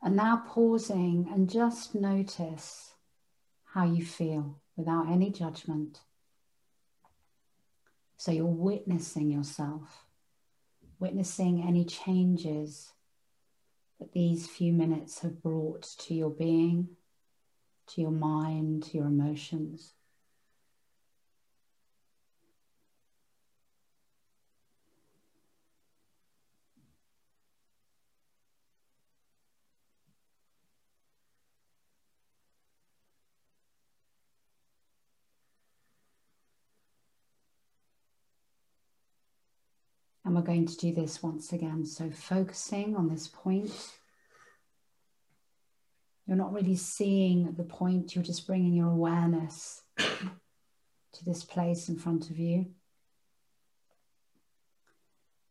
And 0.07 0.15
now 0.15 0.45
pausing 0.47 1.29
and 1.33 1.51
just 1.51 1.93
notice 1.93 2.93
how 3.65 3.85
you 3.85 4.05
feel 4.05 4.61
without 4.77 5.11
any 5.11 5.31
judgment. 5.31 5.99
So 8.17 8.31
you're 8.31 8.47
witnessing 8.47 9.33
yourself, 9.33 10.05
witnessing 11.01 11.61
any 11.61 11.85
changes 11.85 12.93
that 13.99 14.13
these 14.13 14.47
few 14.47 14.73
minutes 14.73 15.23
have 15.23 15.43
brought 15.43 15.83
to 15.99 16.15
your 16.15 16.31
being, 16.31 16.91
to 17.89 18.01
your 18.01 18.13
mind, 18.13 18.85
to 18.85 18.99
your 18.99 19.07
emotions. 19.07 19.95
And 40.26 40.26
we're 40.37 40.43
going 40.43 40.67
to 40.67 40.77
do 40.77 40.93
this 40.93 41.23
once 41.23 41.53
again. 41.55 41.87
So, 41.87 42.11
focusing 42.11 42.95
on 42.95 43.09
this 43.09 43.27
point. 43.27 43.73
You're 46.27 46.37
not 46.37 46.53
really 46.53 46.77
seeing 46.77 47.55
the 47.55 47.65
point, 47.65 48.15
you're 48.15 48.25
just 48.25 48.47
bringing 48.47 48.75
your 48.75 48.91
awareness 48.91 49.83
to 49.97 51.25
this 51.25 51.45
place 51.45 51.89
in 51.89 51.97
front 51.97 52.31
of 52.31 52.39
you. 52.39 52.67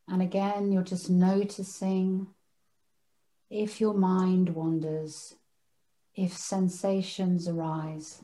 And 0.08 0.22
again, 0.22 0.72
you're 0.72 0.84
just 0.84 1.10
noticing 1.10 2.28
if 3.50 3.82
your 3.82 3.94
mind 3.94 4.50
wanders, 4.50 5.34
if 6.14 6.34
sensations 6.38 7.48
arise, 7.48 8.22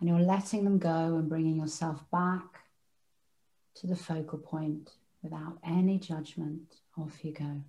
and 0.00 0.08
you're 0.08 0.20
letting 0.20 0.64
them 0.64 0.78
go 0.78 1.16
and 1.16 1.28
bringing 1.28 1.56
yourself 1.56 2.08
back 2.10 2.51
to 3.76 3.86
the 3.86 3.96
focal 3.96 4.38
point 4.38 4.90
without 5.22 5.58
any 5.64 5.98
judgment. 5.98 6.76
Off 6.98 7.24
you 7.24 7.32
go. 7.32 7.62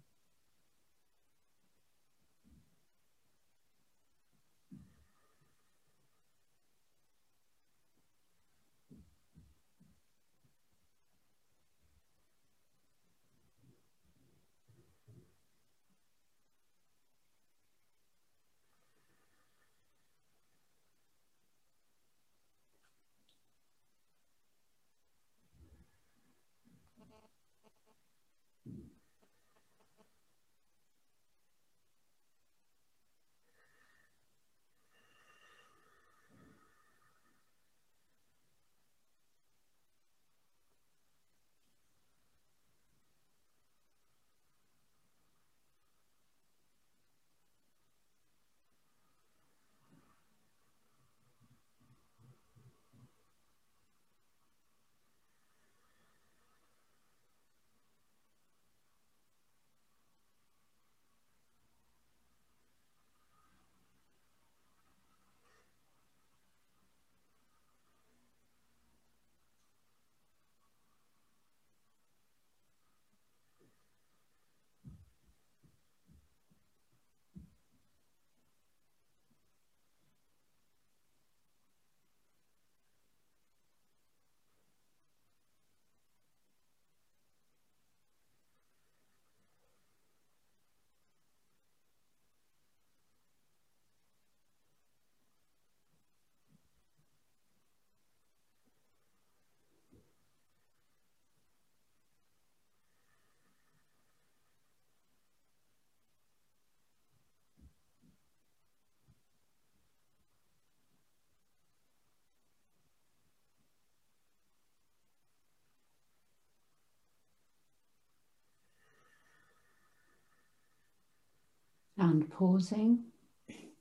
And 121.97 122.29
pausing. 122.29 123.05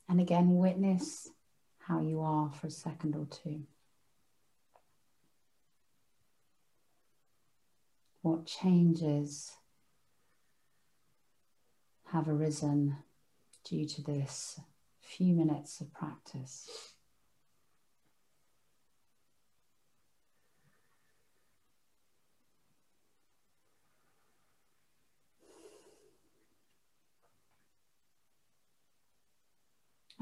And 0.08 0.20
again, 0.20 0.56
witness 0.56 1.30
how 1.78 2.00
you 2.00 2.20
are 2.20 2.50
for 2.50 2.66
a 2.66 2.70
second 2.70 3.16
or 3.16 3.26
two. 3.26 3.62
What 8.20 8.46
changes 8.46 9.52
have 12.12 12.28
arisen 12.28 12.96
due 13.64 13.86
to 13.86 14.02
this 14.02 14.60
few 15.00 15.34
minutes 15.34 15.80
of 15.80 15.92
practice? 15.92 16.91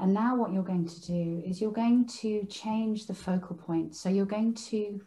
And 0.00 0.14
now, 0.14 0.34
what 0.34 0.52
you're 0.52 0.62
going 0.62 0.86
to 0.86 1.00
do 1.02 1.42
is 1.46 1.60
you're 1.60 1.72
going 1.72 2.06
to 2.20 2.46
change 2.46 3.06
the 3.06 3.14
focal 3.14 3.54
point. 3.54 3.94
So, 3.94 4.08
you're 4.08 4.24
going 4.24 4.54
to 4.70 5.00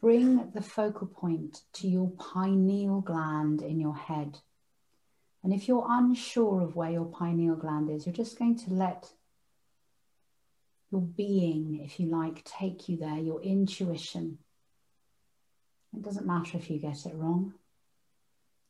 bring 0.00 0.50
the 0.52 0.62
focal 0.62 1.06
point 1.06 1.60
to 1.74 1.88
your 1.88 2.10
pineal 2.12 3.02
gland 3.02 3.62
in 3.62 3.78
your 3.78 3.94
head. 3.94 4.38
And 5.44 5.52
if 5.52 5.68
you're 5.68 5.86
unsure 5.88 6.62
of 6.62 6.74
where 6.74 6.90
your 6.90 7.04
pineal 7.04 7.56
gland 7.56 7.90
is, 7.90 8.06
you're 8.06 8.14
just 8.14 8.38
going 8.38 8.56
to 8.60 8.72
let 8.72 9.10
your 10.90 11.02
being, 11.02 11.80
if 11.84 11.98
you 11.98 12.06
like, 12.06 12.44
take 12.44 12.88
you 12.88 12.96
there, 12.96 13.18
your 13.18 13.42
intuition. 13.42 14.38
It 15.94 16.02
doesn't 16.02 16.26
matter 16.26 16.56
if 16.56 16.70
you 16.70 16.78
get 16.78 17.06
it 17.06 17.14
wrong. 17.14 17.54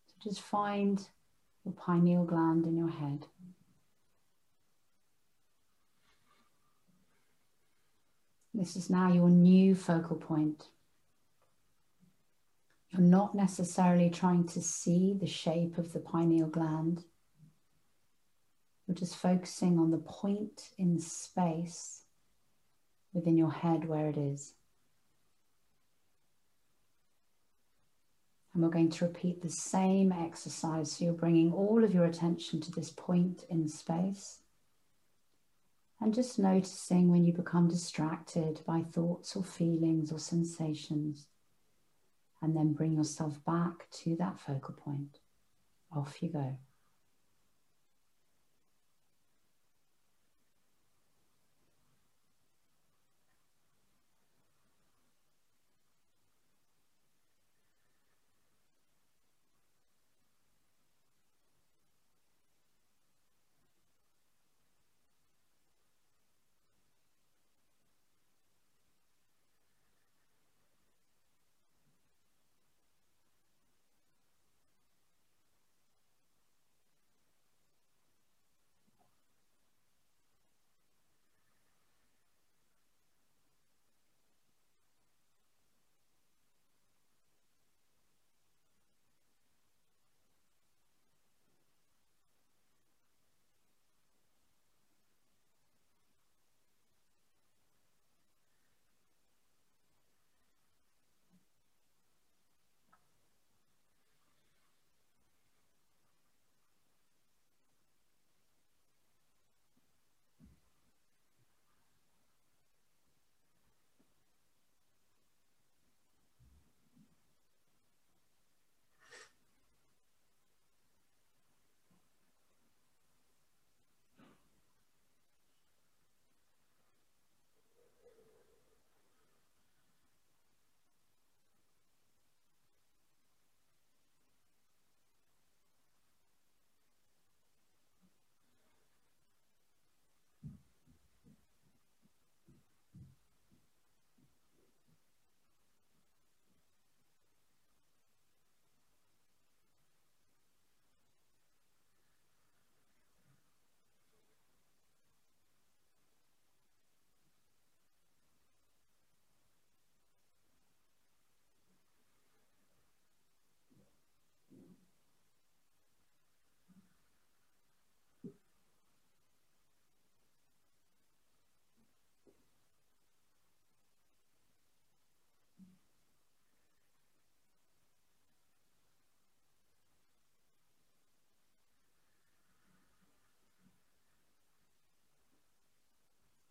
So 0.07 0.31
just 0.31 0.41
find 0.41 1.05
your 1.65 1.75
pineal 1.75 2.25
gland 2.25 2.67
in 2.67 2.77
your 2.77 2.91
head. 2.91 3.27
This 8.63 8.77
is 8.77 8.89
now 8.89 9.13
your 9.13 9.29
new 9.29 9.75
focal 9.75 10.15
point. 10.15 10.69
You're 12.91 13.01
not 13.01 13.35
necessarily 13.35 14.09
trying 14.09 14.47
to 14.47 14.63
see 14.63 15.13
the 15.21 15.27
shape 15.27 15.79
of 15.79 15.93
the 15.93 15.99
pineal 15.99 16.47
gland. 16.47 17.03
You're 18.87 18.95
just 18.95 19.17
focusing 19.17 19.81
on 19.81 19.91
the 19.91 19.99
point 19.99 20.69
in 20.79 21.01
space 21.01 22.03
within 23.13 23.37
your 23.37 23.51
head 23.51 23.89
where 23.89 24.09
it 24.09 24.17
is. 24.17 24.55
And 28.55 28.63
we're 28.63 28.71
going 28.71 28.91
to 28.91 29.07
repeat 29.07 29.43
the 29.43 29.51
same 29.51 30.13
exercise. 30.13 30.93
So 30.93 31.05
you're 31.05 31.15
bringing 31.15 31.53
all 31.53 31.83
of 31.83 31.93
your 31.93 32.05
attention 32.05 32.61
to 32.61 32.71
this 32.71 32.91
point 32.91 33.43
in 33.51 33.67
space. 33.67 34.42
And 36.03 36.13
just 36.13 36.37
noticing 36.37 37.13
when 37.13 37.25
you 37.25 37.33
become 37.33 37.69
distracted 37.69 38.61
by 38.67 38.83
thoughts 38.83 39.37
or 39.37 39.45
feelings 39.45 40.11
or 40.11 40.19
sensations. 40.19 41.29
And 42.43 42.57
then 42.57 42.73
bring 42.73 42.93
yourself 42.93 43.39
back 43.45 43.89
to 44.03 44.17
that 44.17 44.41
focal 44.41 44.75
point. 44.75 45.21
Off 45.95 46.21
you 46.21 46.31
go. 46.31 46.57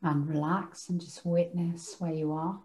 And 0.01 0.27
relax 0.27 0.89
and 0.89 0.99
just 0.99 1.25
witness 1.25 1.95
where 1.99 2.13
you 2.13 2.31
are. 2.31 2.59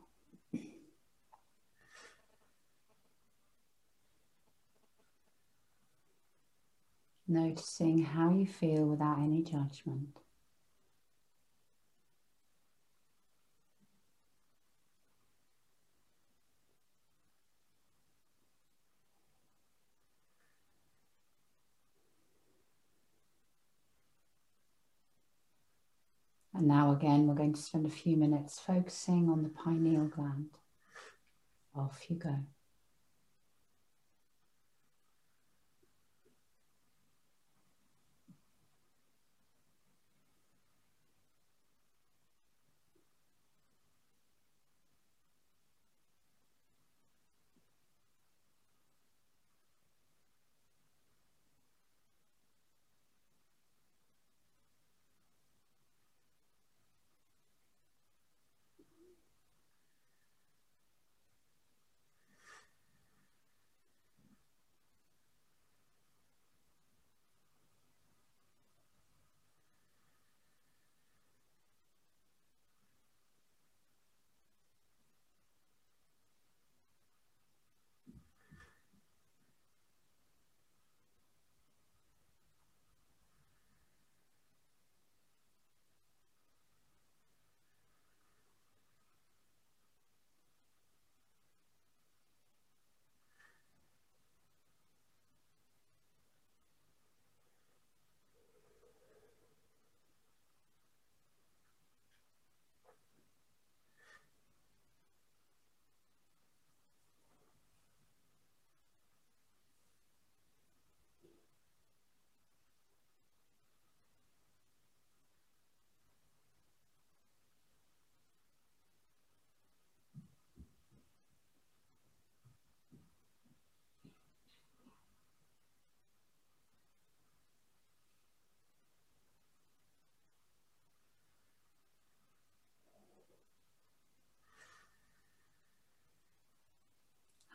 Noticing 7.28 8.04
how 8.04 8.30
you 8.30 8.46
feel 8.46 8.84
without 8.84 9.18
any 9.18 9.42
judgment. 9.42 10.16
And 26.56 26.68
now, 26.68 26.90
again, 26.90 27.26
we're 27.26 27.34
going 27.34 27.52
to 27.52 27.60
spend 27.60 27.84
a 27.84 27.90
few 27.90 28.16
minutes 28.16 28.58
focusing 28.58 29.28
on 29.28 29.42
the 29.42 29.50
pineal 29.50 30.06
gland. 30.06 30.48
Off 31.74 32.06
you 32.08 32.16
go. 32.16 32.34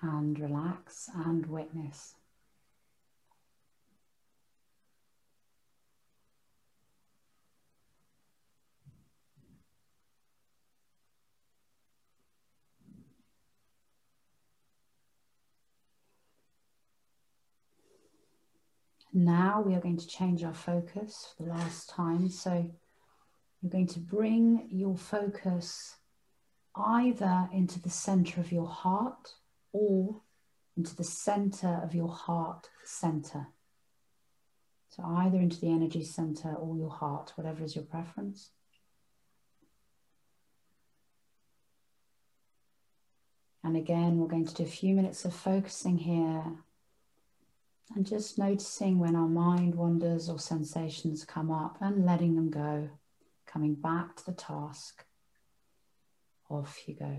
And 0.01 0.39
relax 0.39 1.09
and 1.13 1.45
witness. 1.45 2.15
Now 19.13 19.61
we 19.61 19.75
are 19.75 19.81
going 19.81 19.97
to 19.97 20.07
change 20.07 20.43
our 20.43 20.53
focus 20.53 21.33
for 21.35 21.43
the 21.43 21.49
last 21.49 21.89
time. 21.89 22.29
So 22.29 22.71
you're 23.61 23.71
going 23.71 23.87
to 23.87 23.99
bring 23.99 24.67
your 24.71 24.97
focus 24.97 25.97
either 26.75 27.49
into 27.51 27.81
the 27.81 27.89
center 27.89 28.39
of 28.39 28.53
your 28.53 28.67
heart 28.67 29.33
or 29.73 30.21
into 30.77 30.95
the 30.95 31.03
center 31.03 31.81
of 31.83 31.93
your 31.93 32.09
heart 32.09 32.69
center. 32.83 33.47
So 34.89 35.03
either 35.05 35.37
into 35.37 35.59
the 35.59 35.71
energy 35.71 36.03
center 36.03 36.53
or 36.53 36.75
your 36.75 36.89
heart, 36.89 37.33
whatever 37.35 37.63
is 37.63 37.75
your 37.75 37.85
preference. 37.85 38.51
And 43.63 43.77
again, 43.77 44.17
we're 44.17 44.27
going 44.27 44.47
to 44.47 44.53
do 44.53 44.63
a 44.63 44.67
few 44.67 44.95
minutes 44.95 45.23
of 45.23 45.33
focusing 45.33 45.99
here 45.99 46.43
and 47.95 48.05
just 48.05 48.37
noticing 48.37 48.99
when 48.99 49.15
our 49.15 49.27
mind 49.27 49.75
wanders 49.75 50.29
or 50.29 50.39
sensations 50.39 51.25
come 51.25 51.51
up 51.51 51.77
and 51.79 52.05
letting 52.05 52.35
them 52.35 52.49
go, 52.49 52.89
coming 53.45 53.75
back 53.75 54.15
to 54.15 54.25
the 54.25 54.31
task. 54.31 55.05
Off 56.49 56.79
you 56.87 56.95
go. 56.95 57.17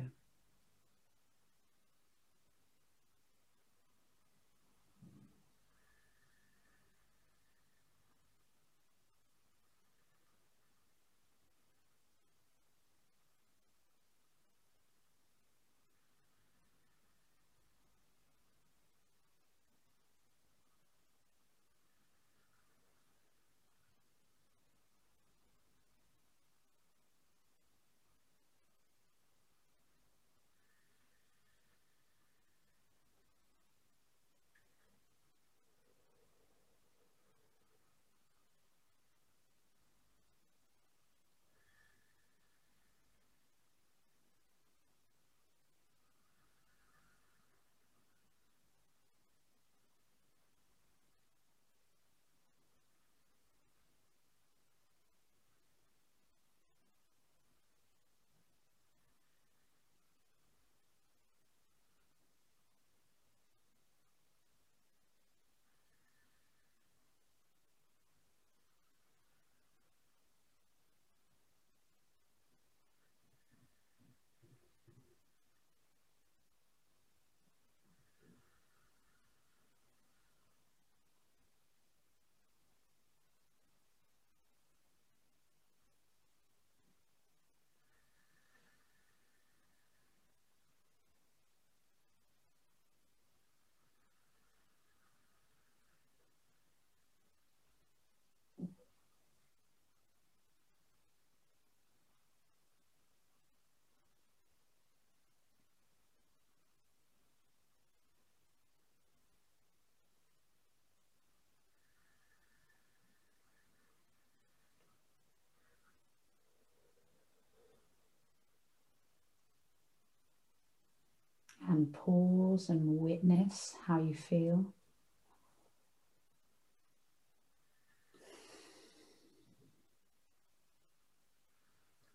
And 121.68 121.92
pause 121.92 122.68
and 122.68 122.98
witness 122.98 123.74
how 123.86 124.00
you 124.00 124.14
feel. 124.14 124.72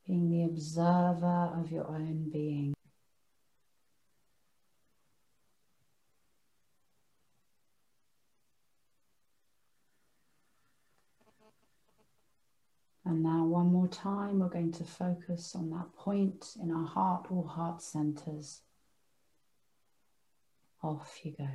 Being 0.06 0.30
the 0.32 0.44
observer 0.44 1.52
of 1.60 1.72
your 1.72 1.88
own 1.88 2.30
being. 2.32 2.74
And 13.04 13.24
now, 13.24 13.46
one 13.46 13.72
more 13.72 13.88
time, 13.88 14.40
we're 14.40 14.50
going 14.50 14.74
to 14.74 14.84
focus 14.84 15.56
on 15.56 15.70
that 15.70 15.94
point 15.96 16.58
in 16.62 16.72
our 16.72 16.86
heart 16.86 17.28
or 17.30 17.48
heart 17.48 17.82
centers 17.82 18.62
off 20.84 21.20
you 21.24 21.34
go. 21.38 21.48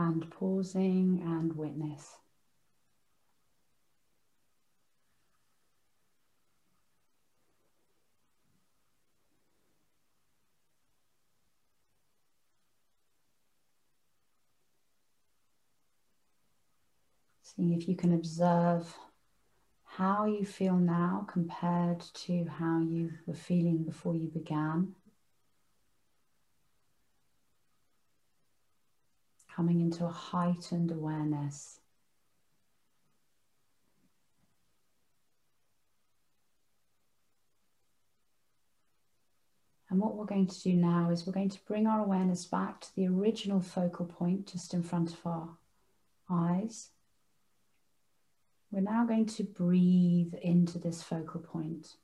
And 0.00 0.30
pausing 0.30 1.20
and 1.22 1.54
witness. 1.54 2.16
Seeing 17.42 17.74
if 17.74 17.88
you 17.88 17.96
can 17.96 18.14
observe 18.14 18.96
how 19.84 20.24
you 20.24 20.46
feel 20.46 20.76
now 20.76 21.26
compared 21.30 22.00
to 22.00 22.46
how 22.46 22.78
you 22.78 23.12
were 23.26 23.34
feeling 23.34 23.82
before 23.82 24.14
you 24.14 24.28
began. 24.28 24.94
Coming 29.60 29.82
into 29.82 30.06
a 30.06 30.08
heightened 30.08 30.90
awareness. 30.90 31.80
And 39.90 40.00
what 40.00 40.14
we're 40.14 40.24
going 40.24 40.46
to 40.46 40.62
do 40.62 40.72
now 40.72 41.10
is 41.10 41.26
we're 41.26 41.34
going 41.34 41.50
to 41.50 41.58
bring 41.66 41.86
our 41.86 42.00
awareness 42.00 42.46
back 42.46 42.80
to 42.80 42.96
the 42.96 43.06
original 43.06 43.60
focal 43.60 44.06
point 44.06 44.50
just 44.50 44.72
in 44.72 44.82
front 44.82 45.12
of 45.12 45.26
our 45.26 45.48
eyes. 46.30 46.88
We're 48.70 48.80
now 48.80 49.04
going 49.04 49.26
to 49.26 49.44
breathe 49.44 50.32
into 50.40 50.78
this 50.78 51.02
focal 51.02 51.40
point. 51.40 51.96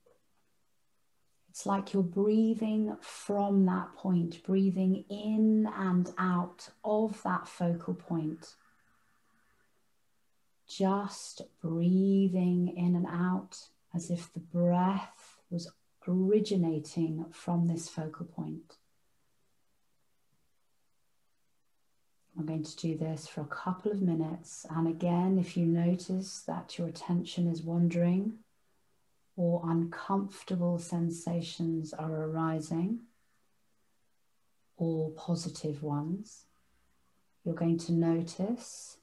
It's 1.57 1.65
like 1.65 1.95
you're 1.95 2.03
breathing 2.03 2.99
from 3.01 3.65
that 3.65 3.95
point, 3.97 4.45
breathing 4.45 5.07
in 5.09 5.67
and 5.75 6.13
out 6.19 6.69
of 6.85 7.23
that 7.23 7.49
focal 7.49 7.95
point. 7.95 8.57
Just 10.69 11.41
breathing 11.63 12.75
in 12.77 12.95
and 12.95 13.07
out 13.07 13.57
as 13.95 14.11
if 14.11 14.31
the 14.35 14.41
breath 14.41 15.39
was 15.49 15.73
originating 16.07 17.25
from 17.33 17.69
this 17.69 17.89
focal 17.89 18.27
point. 18.27 18.77
I'm 22.39 22.45
going 22.45 22.65
to 22.65 22.77
do 22.77 22.99
this 22.99 23.27
for 23.27 23.41
a 23.41 23.47
couple 23.47 23.91
of 23.91 24.03
minutes. 24.03 24.67
And 24.69 24.87
again, 24.87 25.39
if 25.39 25.57
you 25.57 25.65
notice 25.65 26.43
that 26.47 26.77
your 26.77 26.87
attention 26.87 27.49
is 27.49 27.63
wandering 27.63 28.41
or 29.37 29.63
uncomfortable 29.71 30.79
sensations 30.79 31.93
are 31.93 32.25
arising, 32.25 33.01
or 34.77 35.11
positive 35.11 35.83
ones, 35.83 36.47
you're 37.45 37.55
going 37.55 37.79
to 37.79 37.93
notice 37.93 38.97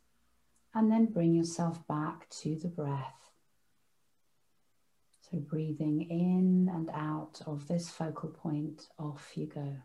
and 0.73 0.91
then 0.91 1.05
bring 1.05 1.33
yourself 1.33 1.87
back 1.87 2.29
to 2.29 2.55
the 2.55 2.67
breath. 2.67 3.29
So, 5.31 5.37
breathing 5.37 6.01
in 6.09 6.69
and 6.73 6.89
out 6.93 7.41
of 7.45 7.67
this 7.67 7.89
focal 7.89 8.29
point, 8.29 8.87
off 8.99 9.31
you 9.35 9.45
go. 9.45 9.77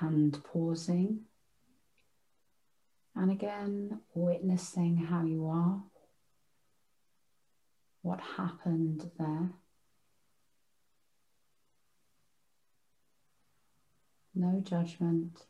And 0.00 0.42
pausing. 0.44 1.20
And 3.14 3.30
again, 3.30 4.00
witnessing 4.14 4.96
how 4.96 5.24
you 5.24 5.48
are, 5.48 5.82
what 8.02 8.20
happened 8.36 9.10
there. 9.18 9.50
No 14.34 14.60
judgment. 14.64 15.46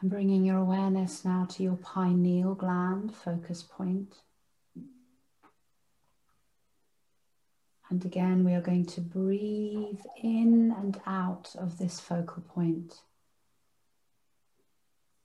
And 0.00 0.10
bringing 0.10 0.44
your 0.44 0.58
awareness 0.58 1.24
now 1.24 1.46
to 1.50 1.62
your 1.62 1.76
pineal 1.76 2.54
gland 2.54 3.14
focus 3.14 3.62
point. 3.62 4.16
And 7.88 8.04
again, 8.04 8.44
we 8.44 8.52
are 8.52 8.60
going 8.60 8.86
to 8.86 9.00
breathe 9.00 10.00
in 10.20 10.74
and 10.76 11.00
out 11.06 11.54
of 11.56 11.78
this 11.78 12.00
focal 12.00 12.42
point 12.42 13.02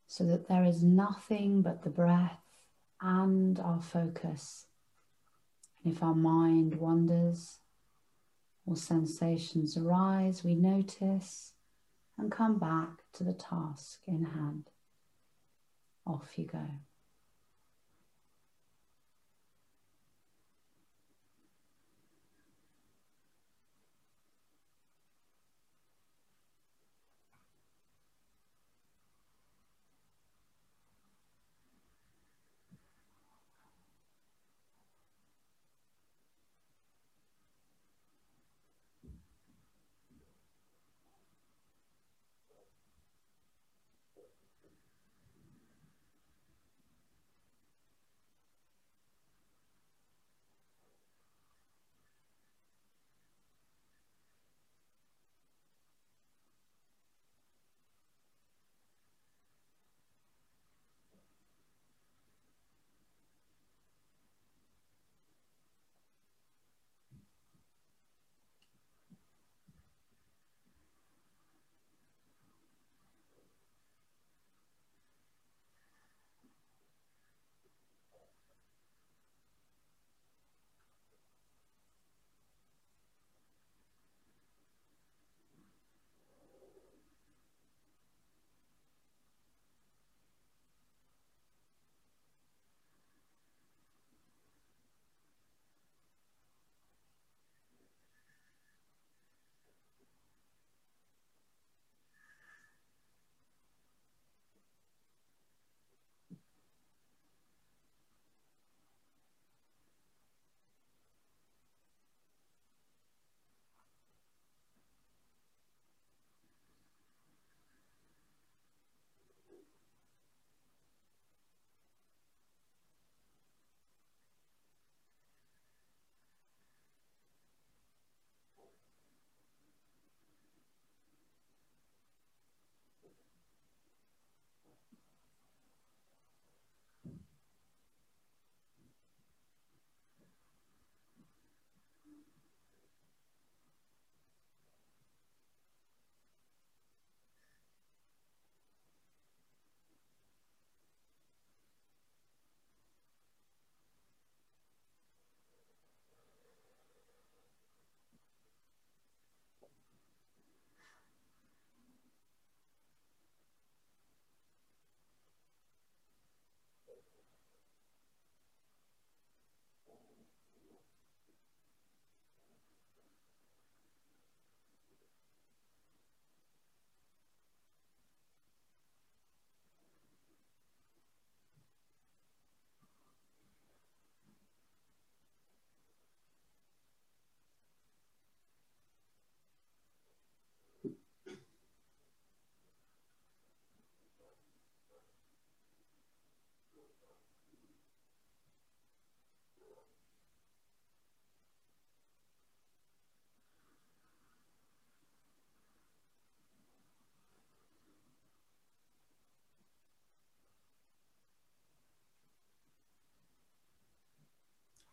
so 0.06 0.26
that 0.26 0.48
there 0.48 0.64
is 0.64 0.84
nothing 0.84 1.62
but 1.62 1.84
the 1.84 1.90
breath 1.90 2.40
and 3.02 3.60
our 3.60 3.82
focus. 3.82 4.68
And 5.84 5.94
if 5.94 6.04
our 6.04 6.14
mind 6.14 6.76
wanders 6.76 7.60
or 8.66 8.76
sensations 8.76 9.76
arise, 9.76 10.44
we 10.44 10.54
notice 10.54 11.54
and 12.18 12.32
come 12.32 12.60
back 12.60 12.90
to 13.14 13.24
the 13.24 13.34
task 13.34 14.02
in 14.06 14.24
hand. 14.24 14.70
Off 16.06 16.38
you 16.38 16.46
go. 16.46 16.68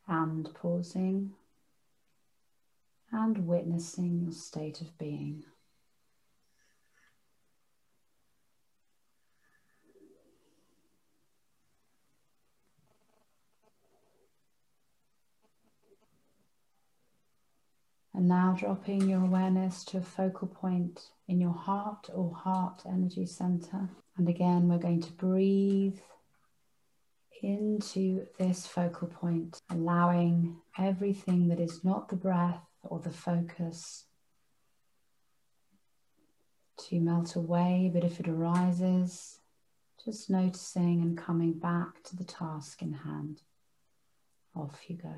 And 0.08 0.48
pausing 0.54 1.32
and 3.12 3.46
witnessing 3.46 4.20
your 4.22 4.32
state 4.32 4.80
of 4.80 4.96
being. 4.98 5.44
And 18.14 18.26
now 18.26 18.56
dropping 18.58 19.08
your 19.08 19.22
awareness 19.22 19.84
to 19.84 19.98
a 19.98 20.02
focal 20.02 20.48
point 20.48 21.10
in 21.28 21.40
your 21.40 21.52
heart 21.52 22.08
or 22.12 22.34
heart 22.34 22.82
energy 22.84 23.26
center. 23.26 23.88
And 24.16 24.28
again, 24.28 24.68
we're 24.68 24.78
going 24.78 25.02
to 25.02 25.12
breathe 25.12 26.00
into 27.42 28.26
this 28.38 28.66
focal 28.66 29.08
point, 29.08 29.60
allowing 29.70 30.56
everything 30.78 31.48
that 31.48 31.60
is 31.60 31.84
not 31.84 32.08
the 32.08 32.16
breath 32.16 32.60
or 32.82 32.98
the 33.00 33.10
focus 33.10 34.04
to 36.78 37.00
melt 37.00 37.36
away. 37.36 37.90
But 37.92 38.04
if 38.04 38.20
it 38.20 38.28
arises, 38.28 39.38
just 40.04 40.30
noticing 40.30 41.02
and 41.02 41.18
coming 41.18 41.52
back 41.52 42.02
to 42.04 42.16
the 42.16 42.24
task 42.24 42.82
in 42.82 42.92
hand. 42.92 43.42
Off 44.54 44.78
you 44.88 44.96
go. 44.96 45.14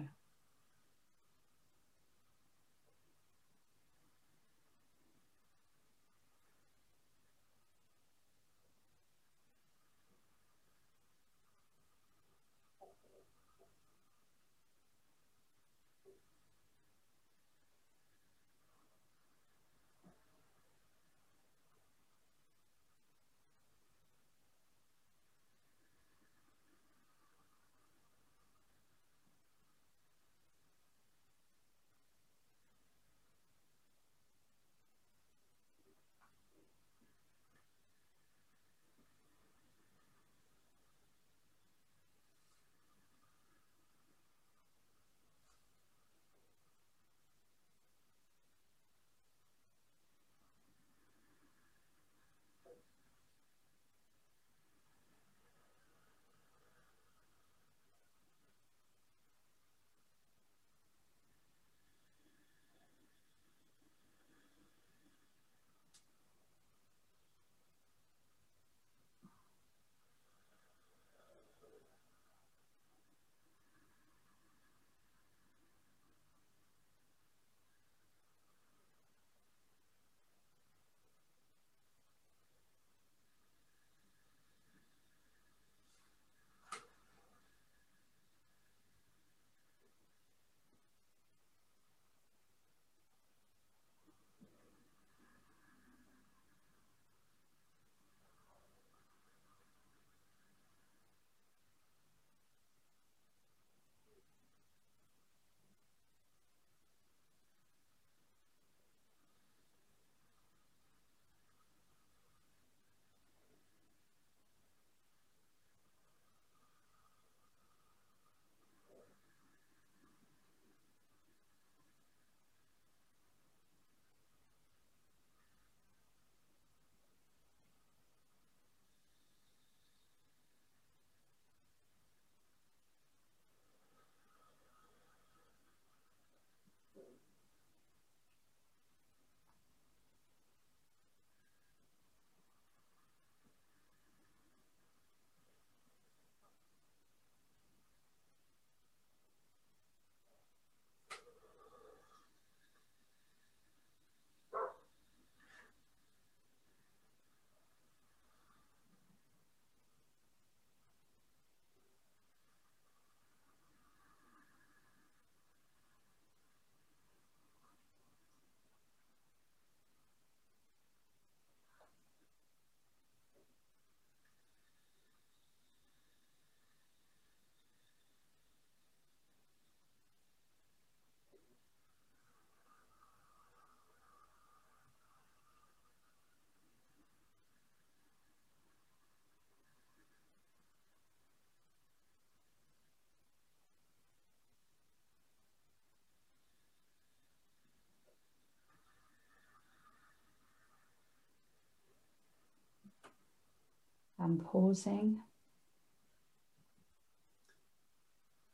Pausing. 204.39 205.20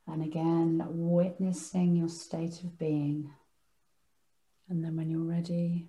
And 0.06 0.22
again, 0.22 0.82
witnessing 0.88 1.96
your 1.96 2.08
state 2.08 2.62
of 2.62 2.78
being. 2.78 3.30
And 4.68 4.84
then 4.84 4.96
when 4.96 5.10
you're 5.10 5.20
ready, 5.20 5.88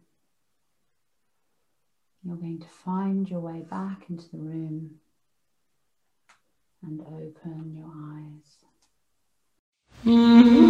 you're 2.24 2.36
going 2.36 2.60
to 2.60 2.68
find 2.68 3.30
your 3.30 3.40
way 3.40 3.62
back 3.62 4.10
into 4.10 4.30
the 4.32 4.40
room 4.40 4.96
and 6.84 7.02
open 7.02 7.74
your 7.76 7.88
eyes. 7.88 8.66
Mm-hmm. 10.06 10.67